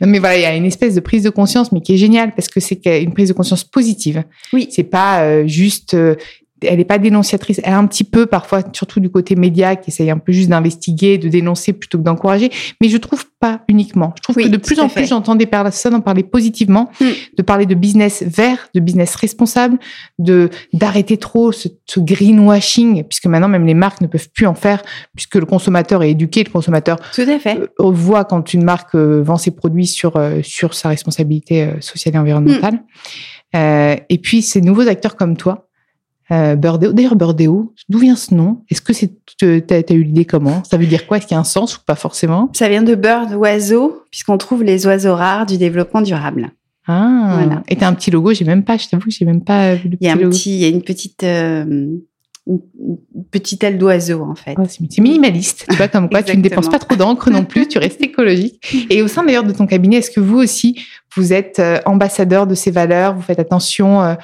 non, 0.00 0.06
mais 0.06 0.18
voilà, 0.18 0.36
il 0.38 0.40
y 0.40 0.46
a 0.46 0.56
une 0.56 0.64
espèce 0.64 0.94
de 0.94 1.00
prise 1.00 1.24
de 1.24 1.28
conscience, 1.28 1.70
mais 1.70 1.82
qui 1.82 1.92
est 1.92 1.98
géniale 1.98 2.32
parce 2.34 2.48
que 2.48 2.58
c'est 2.60 2.80
une 3.02 3.12
prise 3.12 3.28
de 3.28 3.34
conscience 3.34 3.62
positive. 3.62 4.24
Oui. 4.54 4.68
C'est 4.70 4.82
pas 4.84 5.20
euh, 5.24 5.46
juste, 5.46 5.92
euh, 5.92 6.14
elle 6.66 6.78
n'est 6.78 6.84
pas 6.84 6.98
dénonciatrice, 6.98 7.60
elle 7.64 7.72
est 7.72 7.76
un 7.76 7.86
petit 7.86 8.04
peu 8.04 8.26
parfois, 8.26 8.62
surtout 8.72 9.00
du 9.00 9.10
côté 9.10 9.36
média, 9.36 9.76
qui 9.76 9.90
essaye 9.90 10.10
un 10.10 10.18
peu 10.18 10.32
juste 10.32 10.48
d'investiguer, 10.48 11.18
de 11.18 11.28
dénoncer 11.28 11.72
plutôt 11.72 11.98
que 11.98 12.02
d'encourager. 12.02 12.50
Mais 12.80 12.88
je 12.88 12.96
trouve 12.96 13.24
pas 13.40 13.60
uniquement. 13.68 14.12
Je 14.16 14.22
trouve 14.22 14.36
Oui, 14.36 14.44
que 14.44 14.48
de 14.48 14.56
plus 14.56 14.80
en 14.80 14.88
fait. 14.88 15.00
plus, 15.00 15.08
j'entends 15.08 15.34
des 15.34 15.46
personnes 15.46 15.94
en 15.94 16.00
parler 16.00 16.22
positivement, 16.22 16.90
Mm. 17.00 17.04
de 17.38 17.42
parler 17.42 17.66
de 17.66 17.74
business 17.74 18.22
vert, 18.22 18.68
de 18.74 18.80
business 18.80 19.14
responsable, 19.16 19.78
de 20.18 20.50
d'arrêter 20.72 21.16
trop 21.16 21.52
ce, 21.52 21.68
ce 21.86 22.00
greenwashing, 22.00 23.04
puisque 23.04 23.26
maintenant 23.26 23.48
même 23.48 23.66
les 23.66 23.74
marques 23.74 24.00
ne 24.00 24.06
peuvent 24.06 24.28
plus 24.30 24.46
en 24.46 24.54
faire, 24.54 24.82
puisque 25.14 25.34
le 25.36 25.46
consommateur 25.46 26.02
est 26.02 26.10
éduqué, 26.10 26.44
le 26.44 26.50
consommateur 26.50 26.98
Tout 27.14 27.22
à 27.22 27.38
fait. 27.38 27.58
euh, 27.58 27.68
voit 27.90 28.24
quand 28.24 28.52
une 28.54 28.64
marque 28.64 28.94
euh, 28.94 29.22
vend 29.22 29.36
ses 29.36 29.50
produits 29.50 29.86
sur 29.86 30.16
euh, 30.16 30.40
sur 30.42 30.74
sa 30.74 30.88
responsabilité 30.88 31.68
sociale 31.80 32.14
et 32.14 32.18
environnementale. 32.18 32.80
Euh, 33.54 33.96
et 34.08 34.18
puis 34.18 34.42
ces 34.42 34.60
nouveaux 34.60 34.88
acteurs 34.88 35.16
comme 35.16 35.36
toi, 35.36 35.68
euh, 36.30 36.56
Burdeo. 36.56 36.92
D'ailleurs 36.92 37.16
Burdeo, 37.16 37.74
d'où 37.88 37.98
vient 37.98 38.16
ce 38.16 38.34
nom? 38.34 38.62
Est-ce 38.70 38.80
que 38.80 38.92
c'est 38.92 39.12
t'as 39.38 39.76
as 39.76 39.92
eu 39.92 40.02
l'idée 40.02 40.24
comment? 40.24 40.62
Ça 40.64 40.76
veut 40.76 40.86
dire 40.86 41.06
quoi? 41.06 41.18
Est-ce 41.18 41.26
qu'il 41.26 41.34
y 41.34 41.38
a 41.38 41.40
un 41.40 41.44
sens 41.44 41.76
ou 41.76 41.80
pas 41.84 41.94
forcément? 41.94 42.50
Ça 42.54 42.68
vient 42.68 42.82
de 42.82 42.94
bird 42.94 43.32
oiseau, 43.34 44.04
puisqu'on 44.10 44.38
trouve 44.38 44.62
les 44.62 44.86
oiseaux 44.86 45.14
rares 45.14 45.46
du 45.46 45.58
développement 45.58 46.00
durable. 46.00 46.50
Ah. 46.86 47.38
Voilà. 47.38 47.62
Et 47.68 47.76
t'as 47.76 47.88
un 47.88 47.94
petit 47.94 48.10
logo. 48.10 48.32
J'ai 48.34 48.44
même 48.44 48.62
pas. 48.62 48.76
Je 48.76 48.88
t'avoue, 48.88 49.06
que 49.06 49.10
j'ai 49.10 49.24
même 49.24 49.42
pas 49.42 49.74
vu 49.74 49.90
le 49.90 49.96
Il 50.00 50.06
y 50.06 50.10
a 50.10 50.12
petit 50.14 50.20
un 50.20 50.24
logo. 50.24 50.36
petit, 50.36 50.54
il 50.54 50.60
y 50.60 50.64
a 50.64 50.68
une 50.68 50.82
petite, 50.82 51.22
euh, 51.22 51.64
une 52.46 52.98
petite 53.30 53.64
aile 53.64 53.78
d'oiseau 53.78 54.22
en 54.22 54.34
fait. 54.34 54.54
Oh, 54.58 54.64
c'est 54.68 55.00
minimaliste, 55.00 55.66
tu 55.70 55.76
vois, 55.76 55.88
comme 55.88 56.10
quoi 56.10 56.22
tu 56.22 56.36
ne 56.36 56.42
dépenses 56.42 56.68
pas 56.68 56.78
trop 56.78 56.94
d'encre 56.94 57.30
non 57.30 57.44
plus, 57.44 57.68
tu 57.68 57.78
restes 57.78 58.02
écologique. 58.02 58.60
Et 58.90 59.02
au 59.02 59.08
sein 59.08 59.24
d'ailleurs 59.24 59.44
de 59.44 59.52
ton 59.52 59.66
cabinet, 59.66 59.96
est-ce 59.96 60.10
que 60.10 60.20
vous 60.20 60.38
aussi, 60.38 60.78
vous 61.16 61.32
êtes 61.32 61.58
euh, 61.58 61.78
ambassadeur 61.86 62.46
de 62.46 62.54
ces 62.54 62.70
valeurs, 62.70 63.14
vous 63.14 63.22
faites 63.22 63.38
attention 63.38 64.02
euh, 64.02 64.14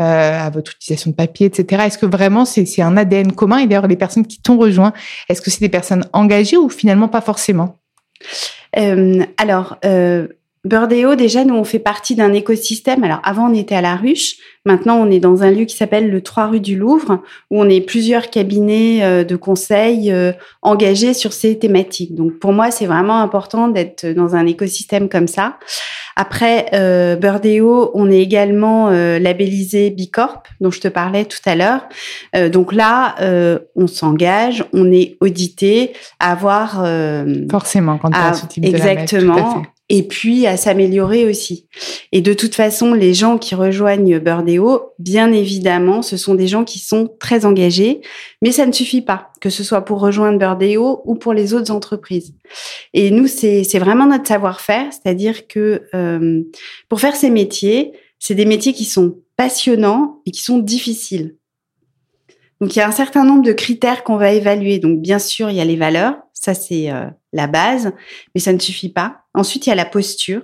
euh, 0.00 0.46
à 0.46 0.48
votre 0.50 0.74
utilisation 0.76 1.10
de 1.10 1.16
papier, 1.16 1.46
etc. 1.46 1.82
Est-ce 1.86 1.98
que 1.98 2.06
vraiment 2.06 2.44
c'est 2.44 2.80
un 2.80 2.96
ADN 2.96 3.32
commun? 3.32 3.58
Et 3.58 3.66
d'ailleurs, 3.66 3.88
les 3.88 3.96
personnes 3.96 4.24
qui 4.24 4.40
t'ont 4.40 4.56
rejoint, 4.56 4.92
est-ce 5.28 5.42
que 5.42 5.50
c'est 5.50 5.58
des 5.58 5.68
personnes 5.68 6.04
engagées 6.12 6.56
ou 6.56 6.68
finalement 6.68 7.08
pas 7.08 7.20
forcément? 7.20 7.78
Euh, 8.76 9.24
alors, 9.38 9.76
euh, 9.84 10.28
Burdeo, 10.64 11.16
déjà, 11.16 11.44
nous, 11.44 11.56
on 11.56 11.64
fait 11.64 11.80
partie 11.80 12.14
d'un 12.14 12.32
écosystème. 12.32 13.02
Alors, 13.02 13.18
avant, 13.24 13.50
on 13.50 13.54
était 13.54 13.74
à 13.74 13.80
la 13.80 13.96
ruche. 13.96 14.36
Maintenant, 14.64 14.98
on 14.98 15.10
est 15.10 15.18
dans 15.18 15.42
un 15.42 15.50
lieu 15.50 15.64
qui 15.64 15.74
s'appelle 15.74 16.10
le 16.10 16.20
3 16.20 16.46
rue 16.46 16.60
du 16.60 16.76
Louvre, 16.76 17.20
où 17.50 17.60
on 17.60 17.68
est 17.68 17.80
plusieurs 17.80 18.30
cabinets 18.30 19.02
euh, 19.02 19.24
de 19.24 19.34
conseil 19.34 20.14
engagés 20.62 21.12
sur 21.12 21.32
ces 21.32 21.58
thématiques. 21.58 22.14
Donc, 22.14 22.38
pour 22.38 22.52
moi, 22.52 22.70
c'est 22.70 22.86
vraiment 22.86 23.20
important 23.20 23.66
d'être 23.66 24.06
dans 24.06 24.36
un 24.36 24.46
écosystème 24.46 25.08
comme 25.08 25.26
ça. 25.26 25.58
Après, 26.20 26.66
euh, 26.72 27.14
Burdeo, 27.14 27.92
on 27.94 28.10
est 28.10 28.18
également 28.18 28.88
euh, 28.88 29.20
labellisé 29.20 29.90
Bicorp, 29.90 30.42
dont 30.60 30.72
je 30.72 30.80
te 30.80 30.88
parlais 30.88 31.24
tout 31.24 31.38
à 31.46 31.54
l'heure. 31.54 31.82
Euh, 32.34 32.48
donc 32.48 32.72
là, 32.72 33.14
euh, 33.20 33.60
on 33.76 33.86
s'engage, 33.86 34.64
on 34.72 34.90
est 34.90 35.16
audité 35.20 35.92
à 36.18 36.32
avoir... 36.32 36.82
euh, 36.84 37.46
Forcément, 37.48 37.98
quand 37.98 38.10
tu 38.10 38.18
ah, 38.20 38.30
as 38.30 38.34
ce 38.34 38.46
type 38.46 38.64
de 38.64 38.68
exactement. 38.68 39.62
Et 39.90 40.02
puis 40.02 40.46
à 40.46 40.58
s'améliorer 40.58 41.24
aussi. 41.24 41.66
Et 42.12 42.20
de 42.20 42.34
toute 42.34 42.54
façon, 42.54 42.92
les 42.92 43.14
gens 43.14 43.38
qui 43.38 43.54
rejoignent 43.54 44.18
Burdeo, 44.18 44.92
bien 44.98 45.32
évidemment, 45.32 46.02
ce 46.02 46.18
sont 46.18 46.34
des 46.34 46.46
gens 46.46 46.64
qui 46.64 46.78
sont 46.78 47.08
très 47.18 47.46
engagés, 47.46 48.02
mais 48.42 48.52
ça 48.52 48.66
ne 48.66 48.72
suffit 48.72 49.00
pas, 49.00 49.32
que 49.40 49.48
ce 49.48 49.64
soit 49.64 49.86
pour 49.86 50.00
rejoindre 50.00 50.38
Burdeo 50.38 51.00
ou 51.06 51.14
pour 51.14 51.32
les 51.32 51.54
autres 51.54 51.70
entreprises. 51.70 52.34
Et 52.92 53.10
nous, 53.10 53.26
c'est 53.26 53.78
vraiment 53.78 54.06
notre 54.06 54.26
savoir-faire, 54.26 54.92
c'est-à-dire 54.92 55.46
que 55.46 55.82
euh, 55.94 56.42
pour 56.90 57.00
faire 57.00 57.16
ces 57.16 57.30
métiers, 57.30 57.92
c'est 58.18 58.34
des 58.34 58.46
métiers 58.46 58.74
qui 58.74 58.84
sont 58.84 59.16
passionnants 59.36 60.20
et 60.26 60.32
qui 60.32 60.42
sont 60.42 60.58
difficiles. 60.58 61.36
Donc 62.60 62.74
il 62.74 62.80
y 62.80 62.82
a 62.82 62.88
un 62.88 62.92
certain 62.92 63.24
nombre 63.24 63.42
de 63.42 63.52
critères 63.52 64.02
qu'on 64.02 64.16
va 64.16 64.32
évaluer. 64.32 64.78
Donc 64.78 65.00
bien 65.00 65.18
sûr, 65.18 65.48
il 65.50 65.56
y 65.56 65.60
a 65.60 65.64
les 65.64 65.76
valeurs, 65.76 66.16
ça 66.40 66.54
c'est 66.54 66.90
euh, 66.90 67.06
la 67.32 67.46
base, 67.46 67.92
mais 68.34 68.40
ça 68.40 68.52
ne 68.52 68.58
suffit 68.58 68.88
pas. 68.88 69.22
Ensuite, 69.34 69.66
il 69.66 69.70
y 69.70 69.72
a 69.72 69.76
la 69.76 69.84
posture. 69.84 70.42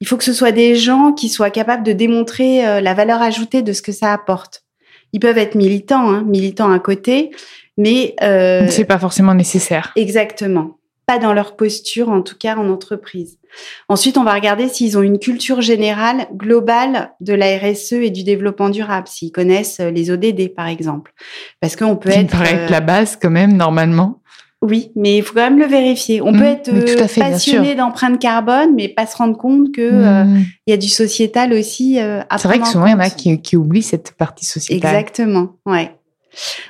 Il 0.00 0.06
faut 0.06 0.16
que 0.16 0.24
ce 0.24 0.32
soit 0.32 0.52
des 0.52 0.76
gens 0.76 1.12
qui 1.12 1.28
soient 1.28 1.50
capables 1.50 1.82
de 1.82 1.92
démontrer 1.92 2.66
euh, 2.66 2.80
la 2.80 2.94
valeur 2.94 3.22
ajoutée 3.22 3.62
de 3.62 3.72
ce 3.72 3.82
que 3.82 3.92
ça 3.92 4.12
apporte. 4.12 4.64
Ils 5.12 5.20
peuvent 5.20 5.38
être 5.38 5.54
militants, 5.54 6.10
hein, 6.10 6.22
militants 6.22 6.70
à 6.70 6.78
côté, 6.78 7.30
mais 7.76 8.14
euh, 8.22 8.66
c'est 8.68 8.84
pas 8.84 8.98
forcément 8.98 9.34
nécessaire. 9.34 9.92
Exactement. 9.96 10.78
Pas 11.06 11.18
dans 11.18 11.32
leur 11.32 11.56
posture, 11.56 12.08
en 12.08 12.22
tout 12.22 12.36
cas 12.38 12.56
en 12.56 12.68
entreprise. 12.68 13.40
Ensuite, 13.88 14.16
on 14.16 14.24
va 14.24 14.34
regarder 14.34 14.68
s'ils 14.68 14.96
ont 14.96 15.02
une 15.02 15.18
culture 15.18 15.60
générale, 15.60 16.26
globale 16.34 17.12
de 17.20 17.34
la 17.34 17.58
RSE 17.58 17.94
et 17.94 18.10
du 18.10 18.22
développement 18.22 18.68
durable, 18.68 19.08
s'ils 19.08 19.32
connaissent 19.32 19.80
euh, 19.80 19.90
les 19.90 20.10
ODD, 20.10 20.54
par 20.54 20.68
exemple. 20.68 21.12
Parce 21.60 21.76
qu'on 21.76 21.96
peut 21.96 22.10
être... 22.10 22.30
paraît 22.30 22.54
euh, 22.54 22.64
être 22.64 22.70
la 22.70 22.80
base 22.80 23.18
quand 23.20 23.30
même, 23.30 23.56
normalement. 23.56 24.19
Oui, 24.62 24.92
mais 24.94 25.16
il 25.16 25.22
faut 25.22 25.32
quand 25.34 25.40
même 25.48 25.58
le 25.58 25.66
vérifier. 25.66 26.20
On 26.20 26.32
Mm, 26.32 26.38
peut 26.38 26.44
être 26.44 26.70
tout 26.70 26.98
à 27.00 27.04
euh, 27.04 27.08
fait, 27.08 27.20
passionné 27.20 27.74
d'empreinte 27.74 28.18
carbone, 28.20 28.74
mais 28.74 28.88
pas 28.88 29.06
se 29.06 29.16
rendre 29.16 29.36
compte 29.38 29.72
que 29.72 29.80
euh, 29.80 30.24
Hmm. 30.24 30.44
il 30.66 30.70
y 30.70 30.74
a 30.74 30.76
du 30.76 30.88
sociétal 30.88 31.54
aussi 31.54 31.98
euh, 31.98 32.20
à 32.28 32.36
C'est 32.36 32.48
vrai 32.48 32.58
que 32.58 32.68
souvent, 32.68 32.84
il 32.86 32.90
y 32.92 32.94
en 32.94 32.98
a 33.00 33.08
qui, 33.08 33.40
qui 33.40 33.56
oublient 33.56 33.82
cette 33.82 34.12
partie 34.12 34.44
sociétale. 34.44 34.90
Exactement, 34.90 35.56
ouais. 35.64 35.92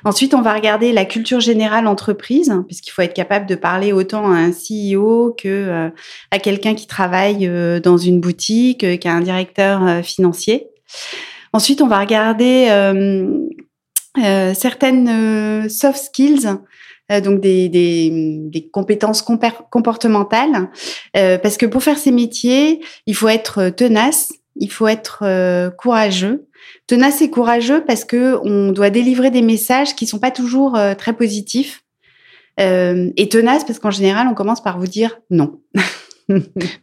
Ensuite, 0.05 0.35
on 0.35 0.41
va 0.41 0.55
regarder 0.55 0.93
la 0.93 1.05
culture 1.05 1.41
générale 1.41 1.87
entreprise, 1.89 2.49
hein, 2.49 2.65
puisqu'il 2.67 2.93
faut 2.93 3.03
être 3.03 3.13
capable 3.13 3.47
de 3.47 3.57
parler 3.57 3.93
autant 3.93 4.31
à 4.33 4.37
un 4.37 4.53
CEO 4.53 5.35
que 5.37 5.91
à 6.31 6.39
quelqu'un 6.39 6.75
qui 6.75 6.87
travaille 6.87 7.51
dans 7.83 7.99
une 7.99 8.21
boutique, 8.21 8.99
qu'à 9.01 9.13
un 9.13 9.21
directeur 9.21 10.03
financier. 10.03 10.69
Ensuite, 11.53 11.83
on 11.83 11.89
va 11.89 11.99
regarder 12.01 12.69
certaines 14.55 15.69
soft 15.69 15.99
skills, 16.05 16.49
donc 17.19 17.41
des, 17.41 17.69
des, 17.69 18.11
des 18.13 18.69
compétences 18.69 19.23
comportementales, 19.23 20.71
euh, 21.17 21.39
parce 21.39 21.57
que 21.57 21.67
pour 21.67 21.83
faire 21.83 21.99
ces 21.99 22.13
métiers, 22.13 22.81
il 23.07 23.17
faut 23.17 23.29
être 23.29 23.71
tenace, 23.71 24.33
il 24.57 24.71
faut 24.71 24.87
être 24.87 25.21
euh, 25.23 25.71
courageux. 25.71 26.47
Tenace 26.87 27.23
et 27.23 27.31
courageux 27.31 27.85
parce 27.87 28.05
que 28.05 28.39
on 28.45 28.73
doit 28.73 28.91
délivrer 28.91 29.31
des 29.31 29.43
messages 29.43 29.97
qui 29.97 30.07
sont 30.07 30.19
pas 30.19 30.31
toujours 30.31 30.77
euh, 30.77 30.95
très 30.95 31.15
positifs. 31.15 31.83
Euh, 32.61 33.11
et 33.17 33.29
tenace 33.29 33.65
parce 33.65 33.79
qu'en 33.79 33.91
général, 33.91 34.29
on 34.29 34.35
commence 34.35 34.63
par 34.63 34.79
vous 34.79 34.87
dire 34.87 35.19
non. 35.31 35.61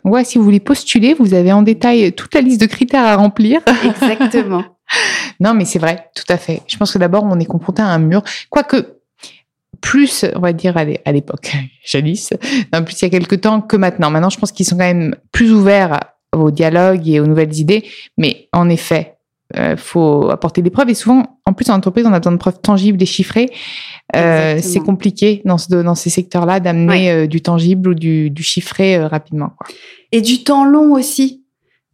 Ouais, 0.04 0.26
si 0.26 0.38
vous 0.38 0.44
voulez 0.44 0.60
postuler, 0.60 1.14
vous 1.14 1.34
avez 1.34 1.54
en 1.54 1.62
détail 1.62 2.12
toute 2.12 2.36
la 2.36 2.42
liste 2.42 2.60
de 2.60 2.66
critères 2.66 3.06
à 3.06 3.16
remplir. 3.16 3.62
Exactement. 3.86 4.66
Non, 5.40 5.54
mais 5.54 5.64
c'est 5.64 5.80
vrai, 5.80 6.10
tout 6.14 6.26
à 6.28 6.36
fait. 6.36 6.64
Je 6.68 6.76
pense 6.76 6.92
que 6.92 6.98
d'abord, 6.98 7.24
on 7.24 7.40
est 7.40 7.46
confronté 7.46 7.82
à 7.82 7.86
un 7.86 7.98
mur. 7.98 8.24
Quoique, 8.50 8.97
plus, 9.82 10.26
on 10.36 10.40
va 10.40 10.54
dire, 10.54 10.78
à 10.78 10.86
l'é- 10.86 11.02
à 11.06 11.12
l'époque, 11.12 11.54
jadis, 11.86 12.32
non, 12.74 12.84
plus 12.84 13.00
il 13.02 13.04
y 13.04 13.06
a 13.06 13.10
quelques 13.10 13.42
temps 13.42 13.62
que 13.62 13.76
maintenant. 13.78 14.10
Maintenant, 14.12 14.30
je 14.30 14.40
pense 14.40 14.52
qu'ils 14.52 14.66
sont 14.66 14.76
quand 14.78 14.84
même 14.84 15.16
plus 15.32 15.52
ouverts 15.52 16.00
au 16.36 16.52
dialogue 16.52 17.08
et 17.08 17.20
aux 17.20 17.26
nouvelles 17.28 17.56
idées. 17.58 17.84
Mais 18.18 18.50
en 18.54 18.70
effet, 18.70 19.16
euh, 19.56 19.78
faut 19.78 20.30
apporter 20.30 20.62
des 20.62 20.70
preuves. 20.70 20.90
Et 20.90 20.94
souvent, 20.94 21.40
en 21.46 21.54
plus, 21.54 21.70
en 21.70 21.76
entreprise, 21.76 22.06
on 22.06 22.12
a 22.14 22.20
besoin 22.20 22.34
de 22.34 22.38
preuves 22.38 22.60
tangibles 22.62 23.02
et 23.02 23.06
chiffrées. 23.06 23.50
Euh, 24.16 24.60
c'est 24.62 24.80
compliqué 24.80 25.42
dans, 25.46 25.58
ce, 25.58 25.74
dans 25.74 25.96
ces 25.96 26.10
secteurs-là 26.10 26.60
d'amener 26.60 27.12
euh, 27.12 27.28
du 27.28 27.42
tangible 27.42 27.90
ou 27.90 27.94
du, 27.94 28.30
du 28.30 28.44
chiffré 28.44 28.98
euh, 28.98 29.08
rapidement. 29.08 29.52
Quoi. 29.58 29.68
Et 30.12 30.22
du 30.22 30.44
temps 30.44 30.66
long 30.66 30.94
aussi. 30.94 31.46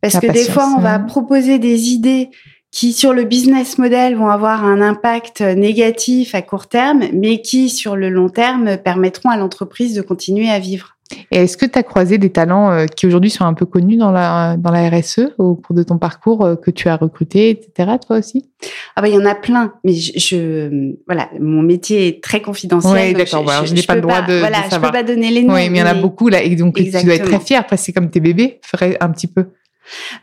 Parce 0.01 0.15
La 0.15 0.21
que 0.21 0.27
des 0.31 0.43
fois, 0.43 0.73
on 0.77 0.81
va 0.81 0.99
proposer 0.99 1.59
des 1.59 1.89
idées 1.89 2.29
qui 2.73 2.91
sur 2.91 3.13
le 3.13 3.23
business 3.23 3.77
model 3.77 4.15
vont 4.15 4.29
avoir 4.29 4.65
un 4.65 4.81
impact 4.81 5.41
négatif 5.41 6.33
à 6.33 6.41
court 6.41 6.67
terme, 6.67 7.03
mais 7.13 7.39
qui 7.39 7.69
sur 7.69 7.95
le 7.95 8.09
long 8.09 8.29
terme 8.29 8.77
permettront 8.77 9.29
à 9.29 9.37
l'entreprise 9.37 9.93
de 9.93 10.01
continuer 10.01 10.49
à 10.49 10.57
vivre. 10.57 10.97
Et 11.31 11.43
est-ce 11.43 11.55
que 11.55 11.67
tu 11.67 11.77
as 11.77 11.83
croisé 11.83 12.17
des 12.17 12.31
talents 12.31 12.71
euh, 12.71 12.85
qui 12.87 13.05
aujourd'hui 13.05 13.29
sont 13.29 13.45
un 13.45 13.53
peu 13.53 13.67
connus 13.67 13.97
dans 13.97 14.11
la, 14.11 14.57
dans 14.57 14.71
la 14.71 14.89
RSE 14.89 15.33
au 15.37 15.53
cours 15.53 15.75
de 15.75 15.83
ton 15.83 15.99
parcours 15.99 16.43
euh, 16.43 16.55
que 16.55 16.71
tu 16.71 16.89
as 16.89 16.95
recruté, 16.95 17.51
etc., 17.51 17.91
toi 18.03 18.17
aussi? 18.17 18.49
Ah 18.95 19.03
bah 19.03 19.07
il 19.07 19.13
y 19.13 19.17
en 19.17 19.25
a 19.25 19.35
plein, 19.35 19.73
mais 19.83 19.93
je, 19.93 20.13
je 20.17 20.95
voilà, 21.05 21.29
mon 21.39 21.61
métier 21.61 22.07
est 22.07 22.23
très 22.23 22.41
confidentiel. 22.41 23.09
Oui, 23.09 23.13
d'accord. 23.13 23.45
Je, 23.61 23.67
je, 23.67 23.75
n'ai 23.75 23.83
pas 23.83 23.93
le 23.93 24.01
droit 24.01 24.23
de, 24.23 24.39
voilà, 24.39 24.61
de 24.61 24.73
je 24.73 24.79
peux 24.79 24.91
pas 24.91 25.03
donner 25.03 25.29
les 25.29 25.43
noms. 25.43 25.53
Oui, 25.53 25.69
mais 25.69 25.77
il 25.77 25.81
y 25.81 25.83
en 25.83 25.87
a 25.87 25.93
beaucoup 25.93 26.29
là, 26.29 26.41
et 26.41 26.55
donc 26.55 26.79
Exactement. 26.79 27.13
tu 27.13 27.19
dois 27.19 27.27
être 27.27 27.37
très 27.37 27.45
fier. 27.45 27.59
Après, 27.59 27.77
c'est 27.77 27.93
comme 27.93 28.09
tes 28.09 28.19
bébés, 28.19 28.59
ferait 28.63 28.97
un 28.99 29.09
petit 29.09 29.27
peu. 29.27 29.45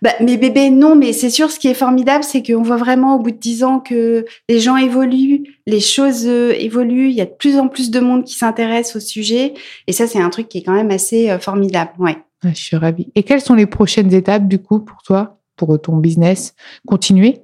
Bah, 0.03 0.13
mes 0.21 0.37
bébés, 0.37 0.71
non, 0.71 0.97
mais 0.97 1.13
c'est 1.13 1.31
sûr, 1.31 1.51
ce 1.51 1.59
qui 1.59 1.69
est 1.69 1.75
formidable, 1.75 2.25
c'est 2.25 2.43
qu'on 2.43 2.63
voit 2.63 2.77
vraiment 2.77 3.17
au 3.17 3.19
bout 3.19 3.31
de 3.31 3.37
dix 3.37 3.63
ans 3.65 3.81
que 3.81 4.25
les 4.49 4.61
gens 4.61 4.77
évoluent, 4.77 5.45
les 5.67 5.81
choses 5.81 6.27
euh, 6.27 6.55
évoluent, 6.59 7.09
il 7.09 7.15
y 7.15 7.21
a 7.21 7.27
de 7.27 7.35
plus 7.39 7.59
en 7.59 7.69
plus 7.69 7.91
de 7.91 8.01
monde 8.01 8.25
qui 8.25 8.35
s'intéresse 8.35 8.97
au 8.97 9.01
sujet, 9.01 9.55
et 9.87 9.93
ça, 9.93 10.07
c'est 10.07 10.21
un 10.21 10.31
truc 10.31 10.49
qui 10.49 10.59
est 10.59 10.63
quand 10.63 10.75
même 10.75 10.91
assez 10.91 11.31
euh, 11.31 11.39
formidable, 11.39 11.93
ouais. 11.99 12.17
Je 12.43 12.55
suis 12.55 12.77
ravie. 12.77 13.09
Et 13.15 13.23
quelles 13.23 13.43
sont 13.43 13.55
les 13.55 13.67
prochaines 13.67 14.15
étapes, 14.15 14.49
du 14.49 14.59
coup, 14.59 14.81
pour 14.81 15.03
toi, 15.03 15.39
pour 15.57 15.79
ton 15.81 15.99
business? 15.99 16.55
Continuer? 16.87 17.43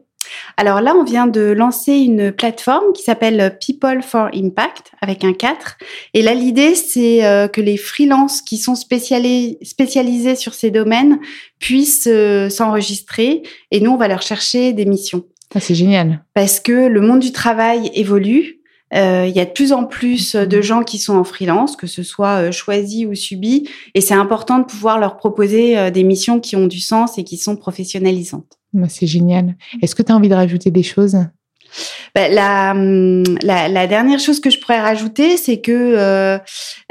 Alors 0.57 0.81
là, 0.81 0.95
on 0.97 1.05
vient 1.05 1.27
de 1.27 1.41
lancer 1.41 1.93
une 1.93 2.33
plateforme 2.33 2.93
qui 2.95 3.03
s'appelle 3.03 3.59
People 3.65 4.03
for 4.03 4.29
Impact 4.35 4.93
avec 5.01 5.25
un 5.25 5.33
4. 5.33 5.77
Et 6.15 6.23
là, 6.23 6.35
l'idée, 6.35 6.75
c'est 6.75 7.25
euh, 7.25 7.49
que 7.49 7.61
les 7.61 7.77
freelances 7.77 8.43
qui 8.43 8.59
sont 8.59 8.75
spécialisés 8.75 10.37
sur 10.37 10.55
ces 10.55 10.71
domaines 10.71 11.21
puissent 11.59 12.09
euh, 12.11 12.49
s'enregistrer 12.49 13.43
et 13.71 13.81
nous, 13.81 13.91
on 13.91 13.97
va 13.97 14.09
leur 14.09 14.23
chercher 14.23 14.73
des 14.73 14.87
missions. 14.87 15.25
Ah, 15.55 15.61
c'est 15.61 15.75
génial. 15.75 16.25
Parce 16.35 16.61
que 16.61 16.73
le 16.73 17.01
monde 17.01 17.21
du 17.21 17.33
travail 17.33 17.91
évolue. 17.95 18.61
Euh, 18.95 19.27
il 19.29 19.35
y 19.35 19.41
a 19.41 19.45
de 19.45 19.51
plus 19.51 19.73
en 19.73 19.85
plus 19.85 20.37
de 20.37 20.61
gens 20.61 20.83
qui 20.83 20.99
sont 20.99 21.17
en 21.17 21.25
freelance, 21.25 21.77
que 21.77 21.87
ce 21.87 22.03
soit 22.03 22.51
choisi 22.51 23.07
ou 23.07 23.15
subi, 23.15 23.69
et 23.95 24.01
c'est 24.01 24.15
important 24.15 24.59
de 24.59 24.65
pouvoir 24.65 24.99
leur 24.99 25.17
proposer 25.17 25.91
des 25.91 26.05
missions 26.05 26.41
qui 26.41 26.57
ont 26.57 26.67
du 26.67 26.81
sens 26.81 27.19
et 27.19 27.25
qui 27.25 27.37
sont 27.37 27.57
professionnalisantes. 27.57 28.59
Bah, 28.73 28.89
c'est 28.89 29.07
génial. 29.07 29.57
Est-ce 29.83 29.95
que 29.95 30.03
tu 30.03 30.13
as 30.13 30.17
envie 30.17 30.29
de 30.29 30.35
rajouter 30.35 30.71
des 30.71 30.83
choses? 30.83 31.17
Bah, 32.15 32.29
la, 32.29 32.75
la, 33.43 33.69
la, 33.69 33.87
dernière 33.87 34.19
chose 34.19 34.41
que 34.41 34.51
je 34.51 34.59
pourrais 34.59 34.81
rajouter, 34.81 35.37
c'est 35.37 35.61
que 35.61 35.73
euh, 35.73 36.39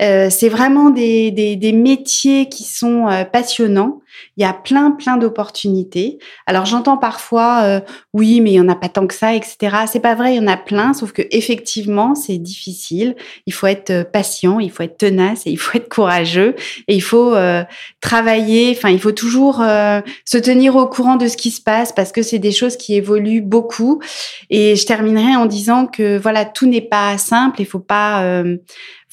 euh, 0.02 0.30
c'est 0.30 0.50
vraiment 0.50 0.90
des, 0.90 1.32
des, 1.32 1.56
des, 1.56 1.72
métiers 1.72 2.48
qui 2.50 2.64
sont 2.64 3.08
euh, 3.08 3.26
passionnants. 3.26 4.02
Il 4.38 4.44
y 4.44 4.46
a 4.46 4.54
plein, 4.54 4.92
plein 4.92 5.18
d'opportunités. 5.18 6.20
Alors 6.46 6.66
j'entends 6.66 6.98
parfois, 6.98 7.62
euh, 7.64 7.80
oui, 8.14 8.42
mais 8.42 8.52
il 8.52 8.56
y 8.56 8.60
en 8.60 8.68
a 8.68 8.76
pas 8.76 8.90
tant 8.90 9.08
que 9.08 9.14
ça, 9.14 9.34
etc. 9.34 9.86
C'est 9.88 10.00
pas 10.00 10.16
vrai, 10.16 10.34
il 10.34 10.38
y 10.38 10.40
en 10.40 10.48
a 10.48 10.58
plein, 10.58 10.94
sauf 10.94 11.12
que 11.12 11.22
effectivement, 11.32 12.16
c'est 12.16 12.38
difficile. 12.38 13.16
Il 13.46 13.54
faut 13.54 13.68
être 13.68 13.92
euh, 13.92 14.04
patient, 14.04 14.60
il 14.60 14.72
faut 14.72 14.84
être 14.84 14.98
tenace 14.98 15.48
et 15.48 15.52
il 15.52 15.58
faut 15.58 15.78
être 15.78 15.90
courageux 15.90 16.56
et 16.88 16.96
il 16.96 17.02
faut 17.02 17.34
euh, 17.34 17.64
travailler. 18.02 18.74
Enfin, 18.76 18.90
il 18.90 19.00
faut 19.00 19.12
toujours 19.12 19.56
se 19.56 20.38
tenir 20.38 20.76
au 20.76 20.88
courant 20.88 21.16
de 21.16 21.28
ce 21.28 21.38
qui 21.38 21.52
se 21.52 21.62
passe 21.62 21.94
parce 21.94 22.12
que 22.12 22.22
c'est 22.22 22.40
des 22.40 22.52
choses 22.52 22.78
qui 22.78 22.96
évoluent 22.96 23.42
beaucoup. 23.42 24.02
Et 24.50 24.76
je 24.76 24.86
terminerai 24.86 25.36
en 25.36 25.46
disant 25.46 25.88
que 25.88 26.18
voilà, 26.18 26.46
tout 26.46 26.68
n'est 26.68 26.82
pas 26.82 27.18
simple. 27.18 27.62
Il 27.62 27.66
faut 27.66 27.80
pas 27.80 28.44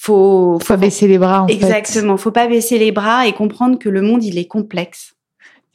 faut, 0.03 0.59
faut, 0.61 0.77
baisser 0.77 1.07
les 1.07 1.19
bras. 1.19 1.43
En 1.43 1.47
exactement, 1.47 2.17
faut 2.17 2.33
pas 2.33 2.49
baisser 2.49 2.77
les 2.77 2.91
bras 2.91 3.29
et 3.29 3.33
comprendre 3.33 3.79
que 3.79 3.89
le 3.89 4.03
monde 4.03 4.25
il 4.25 4.37
est 4.37 4.47
complexe. 4.47 5.15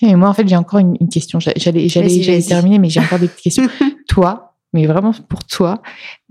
Et 0.02 0.14
moi 0.16 0.28
en 0.28 0.34
fait 0.34 0.48
j'ai 0.48 0.58
encore 0.58 0.80
une, 0.80 0.98
question. 1.10 1.40
J'allais 1.40 1.88
j'allais 1.88 2.42
terminer, 2.42 2.78
mais 2.78 2.90
j'ai 2.90 3.00
encore 3.00 3.20
des 3.20 3.30
petites 3.30 3.44
questions. 3.44 3.70
toi, 4.10 4.56
mais 4.74 4.86
vraiment 4.86 5.14
pour 5.30 5.46
toi, 5.46 5.82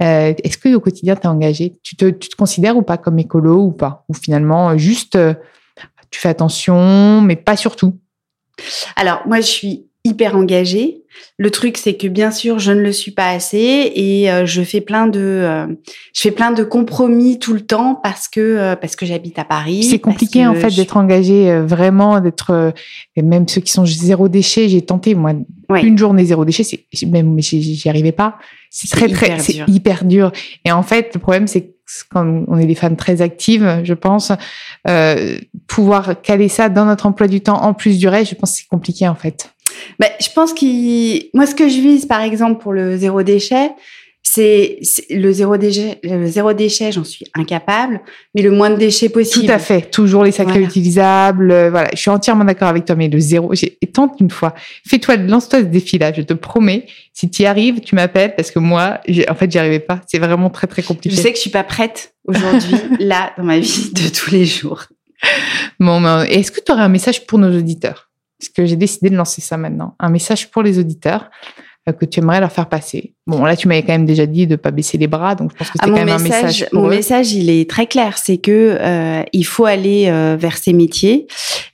euh, 0.03 0.35
est-ce 0.45 0.59
que 0.59 0.75
au 0.75 0.81
quotidien 0.81 1.17
tu 1.17 1.23
es 1.23 1.27
engagé? 1.27 1.79
Tu 1.83 1.97
te, 1.97 2.11
tu 2.11 2.29
te 2.29 2.37
considères 2.37 2.77
ou 2.77 2.83
pas 2.83 2.99
comme 2.99 3.19
écolo 3.19 3.63
ou 3.63 3.73
pas? 3.73 4.05
Ou 4.11 4.15
finalement 4.15 4.71
euh, 4.71 4.77
juste 4.77 5.17
euh, 5.17 5.33
tu 6.11 6.21
fais 6.21 6.29
attention, 6.29 7.23
mais 7.23 7.37
pas 7.37 7.57
surtout? 7.57 7.99
Alors 8.95 9.23
moi 9.27 9.39
je 9.39 9.47
suis 9.47 9.87
hyper 10.07 10.37
engagée. 10.37 11.03
Le 11.39 11.51
truc, 11.51 11.77
c'est 11.77 11.95
que 11.95 12.07
bien 12.09 12.31
sûr, 12.31 12.59
je 12.59 12.73
ne 12.73 12.81
le 12.81 12.93
suis 12.93 13.11
pas 13.11 13.29
assez 13.31 13.93
et 13.95 14.31
euh, 14.31 14.47
je 14.47 14.63
fais 14.63 14.81
plein 14.81 15.07
de, 15.07 15.21
euh, 15.21 15.67
je 16.15 16.21
fais 16.21 16.31
plein 16.31 16.51
de 16.51 16.63
compromis 16.63 17.39
tout 17.39 17.53
le 17.53 17.61
temps 17.61 17.95
parce 17.95 18.29
que 18.29 18.41
euh, 18.41 18.77
parce 18.77 18.97
que 18.97 19.07
j'habite 19.07 19.39
à 19.39 19.45
Paris. 19.45 19.85
C'est 19.85 19.99
compliqué 19.99 20.47
en 20.47 20.55
fait 20.55 20.75
d'être 20.75 20.97
engagé 20.97 21.59
vraiment, 21.61 22.21
d'être 22.21 22.73
même 23.17 23.49
ceux 23.49 23.61
qui 23.61 23.73
sont 23.73 23.87
zéro 23.87 24.29
déchet. 24.29 24.69
J'ai 24.69 24.83
tenté 24.83 25.15
moi 25.15 25.33
une 25.83 25.99
journée 25.99 26.25
zéro 26.25 26.45
déchet, 26.45 26.65
c'est 26.65 27.07
même 27.07 27.35
mais 27.35 27.43
j'y 27.43 27.89
arrivais 27.89 28.13
pas. 28.13 28.39
C'est 28.71 28.89
très 28.89 29.09
très, 29.09 29.39
c'est 29.39 29.65
hyper 29.69 30.05
dur. 30.05 30.33
Et 30.65 30.73
en 30.73 30.83
fait, 30.83 31.15
le 31.15 31.21
problème 31.21 31.47
c'est 31.47 31.73
quand 32.11 32.45
on 32.49 32.59
est 32.59 32.67
des 32.67 32.75
femmes 32.75 32.97
très 32.97 33.23
actives, 33.23 33.81
je 33.85 33.95
pense, 33.95 34.33
pouvoir 35.67 36.21
caler 36.21 36.49
ça 36.49 36.69
dans 36.69 36.85
notre 36.85 37.07
emploi 37.07 37.29
du 37.29 37.41
temps 37.41 37.63
en 37.63 37.75
plus 37.75 37.99
du 37.99 38.09
reste, 38.09 38.31
je 38.31 38.37
pense 38.37 38.53
que 38.53 38.59
c'est 38.59 38.69
compliqué 38.69 39.07
en 39.07 39.15
fait. 39.15 39.56
Ben, 39.99 40.09
je 40.21 40.29
pense 40.35 40.53
qu'il, 40.53 41.31
moi, 41.35 41.47
ce 41.47 41.55
que 41.55 41.69
je 41.69 41.81
vise, 41.81 42.07
par 42.07 42.21
exemple, 42.21 42.61
pour 42.61 42.73
le 42.73 42.97
zéro 42.97 43.23
déchet, 43.23 43.71
c'est 44.29 44.81
le 45.09 45.33
zéro 45.33 45.57
déchet. 45.57 45.99
Le 46.03 46.27
zéro 46.27 46.53
déchet, 46.53 46.93
j'en 46.93 47.05
suis 47.05 47.25
incapable, 47.35 48.01
mais 48.35 48.43
le 48.43 48.51
moins 48.51 48.71
de 48.71 48.77
déchets 48.77 49.09
possible. 49.09 49.47
Tout 49.47 49.53
à 49.53 49.59
fait. 49.59 49.91
Toujours 49.91 50.25
les 50.25 50.33
sacs 50.33 50.55
utilisables. 50.57 51.51
Euh, 51.51 51.71
voilà, 51.71 51.89
je 51.95 51.99
suis 51.99 52.11
entièrement 52.11 52.45
d'accord 52.45 52.69
avec 52.69 52.85
toi. 52.85 52.97
Mais 52.97 53.09
le 53.09 53.19
zéro, 53.21 53.55
j'ai 53.55 53.79
tente 53.93 54.17
une 54.21 54.31
fois. 54.31 54.55
Fais-toi, 54.87 55.17
lance-toi 55.17 55.61
ce 55.61 55.65
défi-là. 55.67 56.13
Je 56.13 56.23
te 56.23 56.35
promets. 56.35 56.87
Si 57.13 57.31
tu 57.31 57.43
y 57.43 57.47
arrives, 57.47 57.81
tu 57.81 57.95
m'appelles 57.95 58.35
parce 58.35 58.51
que 58.51 58.59
moi, 58.59 59.01
en 59.29 59.35
fait, 59.35 59.51
j'y 59.51 59.59
arrivais 59.59 59.81
pas. 59.81 60.01
C'est 60.07 60.19
vraiment 60.19 60.51
très 60.51 60.67
très 60.67 60.83
compliqué. 60.83 61.17
Je 61.17 61.21
sais 61.21 61.31
que 61.31 61.37
je 61.37 61.43
suis 61.43 61.51
pas 61.51 61.65
prête 61.65 62.13
aujourd'hui, 62.27 62.77
là, 62.99 63.33
dans 63.39 63.45
ma 63.45 63.59
vie 63.59 63.91
de 63.95 64.09
tous 64.09 64.33
les 64.33 64.45
jours. 64.45 64.85
Bon, 65.81 66.01
ben, 66.01 66.25
est-ce 66.25 66.51
que 66.51 66.61
tu 66.61 66.73
aurais 66.73 66.83
un 66.83 66.89
message 66.89 67.27
pour 67.27 67.39
nos 67.39 67.57
auditeurs? 67.57 68.06
Parce 68.39 68.51
que 68.51 68.67
j'ai 68.67 68.77
décidé 68.77 69.11
de 69.11 69.17
lancer 69.17 69.41
ça 69.41 69.57
maintenant. 69.57 69.95
Un 69.99 70.11
message 70.11 70.51
pour 70.51 70.63
les 70.63 70.79
auditeurs 70.79 71.31
que 71.93 72.05
tu 72.05 72.21
aimerais 72.21 72.41
leur 72.41 72.51
faire 72.51 72.69
passer. 72.69 73.15
Bon, 73.29 73.45
là, 73.45 73.57
tu 73.57 73.67
m'avais 73.67 73.83
quand 73.83 73.93
même 73.93 74.07
déjà 74.07 74.27
dit 74.27 74.47
de 74.47 74.55
pas 74.55 74.71
baisser 74.71 74.99
les 74.99 75.09
bras, 75.09 75.35
donc 75.35 75.51
je 75.53 75.57
pense 75.57 75.69
que 75.69 75.73
c'est 75.75 75.85
ah, 75.85 75.87
quand 75.89 75.95
même 75.95 76.09
un 76.09 76.19
message. 76.19 76.67
mon 76.73 76.87
message, 76.87 77.33
il 77.33 77.51
est 77.51 77.69
très 77.69 77.87
clair, 77.87 78.19
c'est 78.19 78.39
que 78.39 78.77
euh, 78.81 79.23
il 79.33 79.45
faut 79.45 79.65
aller 79.65 80.07
euh, 80.07 80.37
vers 80.39 80.57
ces 80.59 80.73
métiers 80.73 81.27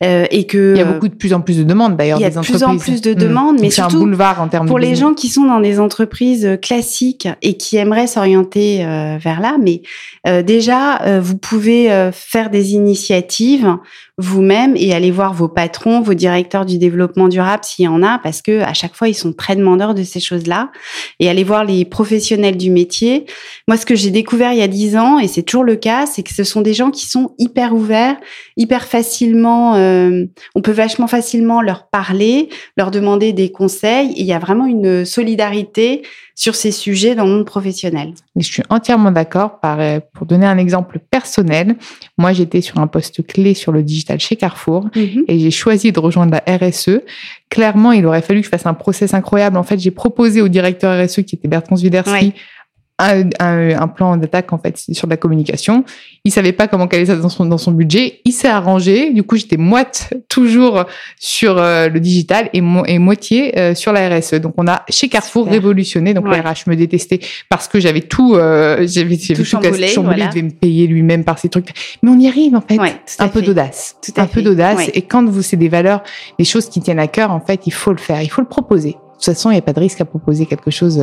euh, 0.02 0.24
et 0.30 0.46
que 0.46 0.72
il 0.74 0.78
y 0.78 0.80
a 0.80 0.86
beaucoup 0.86 1.08
de 1.08 1.14
plus 1.14 1.34
en 1.34 1.42
plus 1.42 1.58
de 1.58 1.64
demandes 1.64 1.96
d'ailleurs. 1.96 2.18
Il 2.18 2.22
y 2.22 2.26
a 2.26 2.30
de 2.30 2.40
plus 2.40 2.62
en 2.62 2.78
plus 2.78 3.02
de 3.02 3.12
demandes, 3.12 3.58
mais 3.60 3.70
c'est 3.70 3.82
un 3.82 3.88
boulevard 3.88 4.40
en 4.40 4.48
termes 4.48 4.66
pour 4.66 4.78
de 4.78 4.84
les 4.84 4.94
gens 4.94 5.12
qui 5.12 5.28
sont 5.28 5.44
dans 5.44 5.60
des 5.60 5.78
entreprises 5.78 6.58
classiques 6.62 7.28
et 7.42 7.58
qui 7.58 7.76
aimeraient 7.76 8.06
s'orienter 8.06 8.78
vers 9.22 9.40
là. 9.40 9.56
Mais 9.60 9.82
déjà, 10.42 11.20
vous 11.20 11.36
pouvez 11.36 12.10
faire 12.12 12.48
des 12.48 12.72
initiatives 12.72 13.76
vous-même 14.18 14.74
et 14.76 14.92
aller 14.94 15.10
voir 15.10 15.32
vos 15.32 15.48
patrons, 15.48 16.00
vos 16.00 16.14
directeurs 16.14 16.66
du 16.66 16.78
développement 16.78 17.28
durable 17.28 17.64
s'il 17.64 17.86
y 17.86 17.88
en 17.88 18.02
a, 18.02 18.18
parce 18.18 18.42
que 18.42 18.60
à 18.60 18.74
chaque 18.74 18.94
fois 18.94 19.08
ils 19.08 19.14
sont 19.14 19.32
très 19.32 19.56
demandeurs 19.56 19.94
de 19.94 20.01
ces 20.04 20.20
choses-là 20.20 20.70
et 21.20 21.28
aller 21.28 21.44
voir 21.44 21.64
les 21.64 21.84
professionnels 21.84 22.56
du 22.56 22.70
métier. 22.70 23.26
Moi, 23.68 23.76
ce 23.76 23.86
que 23.86 23.94
j'ai 23.94 24.10
découvert 24.10 24.52
il 24.52 24.58
y 24.58 24.62
a 24.62 24.68
dix 24.68 24.96
ans, 24.96 25.18
et 25.18 25.28
c'est 25.28 25.42
toujours 25.42 25.64
le 25.64 25.76
cas, 25.76 26.06
c'est 26.06 26.22
que 26.22 26.34
ce 26.34 26.44
sont 26.44 26.60
des 26.60 26.74
gens 26.74 26.90
qui 26.90 27.06
sont 27.06 27.34
hyper 27.38 27.74
ouverts, 27.74 28.16
hyper 28.56 28.86
facilement, 28.86 29.76
euh, 29.76 30.24
on 30.54 30.62
peut 30.62 30.72
vachement 30.72 31.06
facilement 31.06 31.62
leur 31.62 31.88
parler, 31.88 32.48
leur 32.76 32.90
demander 32.90 33.32
des 33.32 33.50
conseils. 33.50 34.12
Il 34.16 34.26
y 34.26 34.32
a 34.32 34.38
vraiment 34.38 34.66
une 34.66 35.04
solidarité 35.04 36.02
sur 36.34 36.54
ces 36.54 36.70
sujets 36.70 37.14
dans 37.14 37.24
le 37.24 37.32
monde 37.32 37.46
professionnel. 37.46 38.14
Je 38.36 38.46
suis 38.46 38.62
entièrement 38.70 39.10
d'accord. 39.10 39.58
Euh, 39.64 40.00
pour 40.14 40.26
donner 40.26 40.46
un 40.46 40.58
exemple 40.58 40.98
personnel, 41.10 41.76
moi 42.18 42.32
j'étais 42.32 42.60
sur 42.60 42.78
un 42.78 42.86
poste 42.86 43.26
clé 43.26 43.54
sur 43.54 43.72
le 43.72 43.82
digital 43.82 44.18
chez 44.20 44.36
Carrefour 44.36 44.88
mhm. 44.96 45.24
et 45.28 45.38
j'ai 45.38 45.50
choisi 45.50 45.92
de 45.92 46.00
rejoindre 46.00 46.32
la 46.32 46.56
RSE. 46.56 47.00
Clairement, 47.50 47.92
il 47.92 48.06
aurait 48.06 48.22
fallu 48.22 48.40
que 48.40 48.46
je 48.46 48.50
fasse 48.50 48.66
un 48.66 48.74
process 48.74 49.14
incroyable. 49.14 49.56
En 49.56 49.62
fait, 49.62 49.78
j'ai 49.78 49.90
proposé 49.90 50.40
au 50.40 50.48
directeur 50.48 51.04
RSE 51.04 51.22
qui 51.22 51.36
était 51.36 51.48
Bertrand 51.48 51.76
Zwiderski 51.76 52.32
un, 53.02 53.80
un, 53.80 53.88
plan 53.88 54.16
d'attaque 54.16 54.52
en 54.52 54.58
fait 54.58 54.76
sur 54.92 55.08
la 55.08 55.16
communication. 55.16 55.84
Il 56.24 56.32
savait 56.32 56.52
pas 56.52 56.68
comment 56.68 56.86
caler 56.86 57.06
ça 57.06 57.16
dans 57.16 57.28
son 57.28 57.46
dans 57.46 57.58
son 57.58 57.72
budget. 57.72 58.20
Il 58.24 58.32
s'est 58.32 58.48
arrangé. 58.48 59.10
Du 59.10 59.22
coup, 59.22 59.36
j'étais 59.36 59.56
moite 59.56 60.14
toujours 60.28 60.84
sur 61.18 61.58
euh, 61.58 61.88
le 61.88 62.00
digital 62.00 62.48
et, 62.52 62.62
et 62.86 62.98
moitié 62.98 63.58
euh, 63.58 63.74
sur 63.74 63.92
la 63.92 64.08
RSE. 64.08 64.34
Donc, 64.34 64.54
on 64.56 64.66
a 64.66 64.84
chez 64.88 65.08
Carrefour 65.08 65.48
révolutionné. 65.48 66.14
Donc, 66.14 66.26
le 66.26 66.34
RH 66.34 66.68
me 66.68 66.76
détestait 66.76 67.20
parce 67.48 67.68
que 67.68 67.80
j'avais 67.80 68.02
tout, 68.02 68.34
euh, 68.34 68.86
j'avais 68.86 69.16
tout, 69.16 69.34
tout 69.34 69.44
chamboulé. 69.44 69.88
chamboulé 69.88 70.22
Il 70.22 70.28
devait 70.28 70.42
me 70.42 70.50
payer 70.50 70.86
lui-même 70.86 71.24
par 71.24 71.38
ces 71.38 71.48
trucs. 71.48 71.70
Mais 72.02 72.10
on 72.10 72.18
y 72.18 72.28
arrive 72.28 72.54
en 72.54 72.60
fait. 72.60 72.78
un 73.18 73.28
peu 73.28 73.42
d'audace, 73.42 73.96
un 74.16 74.26
peu 74.26 74.42
d'audace. 74.42 74.90
Et 74.94 75.02
quand 75.02 75.24
vous 75.24 75.42
c'est 75.42 75.56
des 75.56 75.68
valeurs, 75.68 76.02
des 76.38 76.44
choses 76.44 76.68
qui 76.68 76.80
tiennent 76.80 77.00
à 77.00 77.08
cœur, 77.08 77.32
en 77.32 77.40
fait, 77.40 77.66
il 77.66 77.72
faut 77.72 77.92
le 77.92 77.98
faire. 77.98 78.22
Il 78.22 78.30
faut 78.30 78.42
le 78.42 78.48
proposer. 78.48 78.90
De 78.90 79.26
toute 79.26 79.34
façon, 79.34 79.50
il 79.50 79.54
n'y 79.54 79.58
a 79.58 79.62
pas 79.62 79.72
de 79.72 79.80
risque 79.80 80.00
à 80.00 80.04
proposer 80.04 80.46
quelque 80.46 80.70
chose 80.70 81.02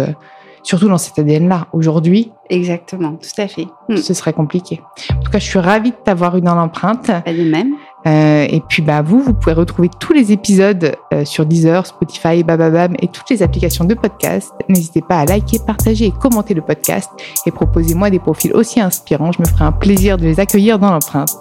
surtout 0.63 0.87
dans 0.87 0.97
cet 0.97 1.19
ADN-là. 1.19 1.67
Aujourd'hui, 1.73 2.31
exactement, 2.49 3.13
tout 3.13 3.41
à 3.41 3.47
fait. 3.47 3.67
Hmm. 3.87 3.97
Ce 3.97 4.13
serait 4.13 4.33
compliqué. 4.33 4.81
En 5.11 5.19
tout 5.21 5.31
cas, 5.31 5.39
je 5.39 5.45
suis 5.45 5.59
ravie 5.59 5.91
de 5.91 5.95
t'avoir 6.03 6.35
eu 6.37 6.41
dans 6.41 6.55
l'empreinte. 6.55 7.11
De 7.25 7.49
même. 7.49 7.73
Euh, 8.07 8.47
et 8.49 8.61
puis 8.61 8.81
bah 8.81 9.01
vous, 9.01 9.19
vous 9.19 9.33
pouvez 9.33 9.53
retrouver 9.53 9.89
tous 9.99 10.13
les 10.13 10.31
épisodes 10.31 10.95
euh, 11.13 11.25
sur 11.25 11.45
Deezer, 11.45 11.85
Spotify, 11.85 12.43
Bababam 12.43 12.95
et 12.99 13.07
toutes 13.07 13.29
les 13.29 13.43
applications 13.43 13.83
de 13.83 13.93
podcast. 13.93 14.53
N'hésitez 14.69 15.01
pas 15.01 15.19
à 15.19 15.25
liker, 15.25 15.59
partager 15.65 16.05
et 16.05 16.11
commenter 16.11 16.53
le 16.53 16.61
podcast 16.61 17.09
et 17.45 17.51
proposez-moi 17.51 18.09
des 18.09 18.19
profils 18.19 18.53
aussi 18.53 18.79
inspirants. 18.79 19.33
Je 19.33 19.41
me 19.41 19.47
ferai 19.47 19.65
un 19.65 19.73
plaisir 19.73 20.17
de 20.17 20.23
les 20.23 20.39
accueillir 20.39 20.79
dans 20.79 20.91
l'empreinte. 20.91 21.37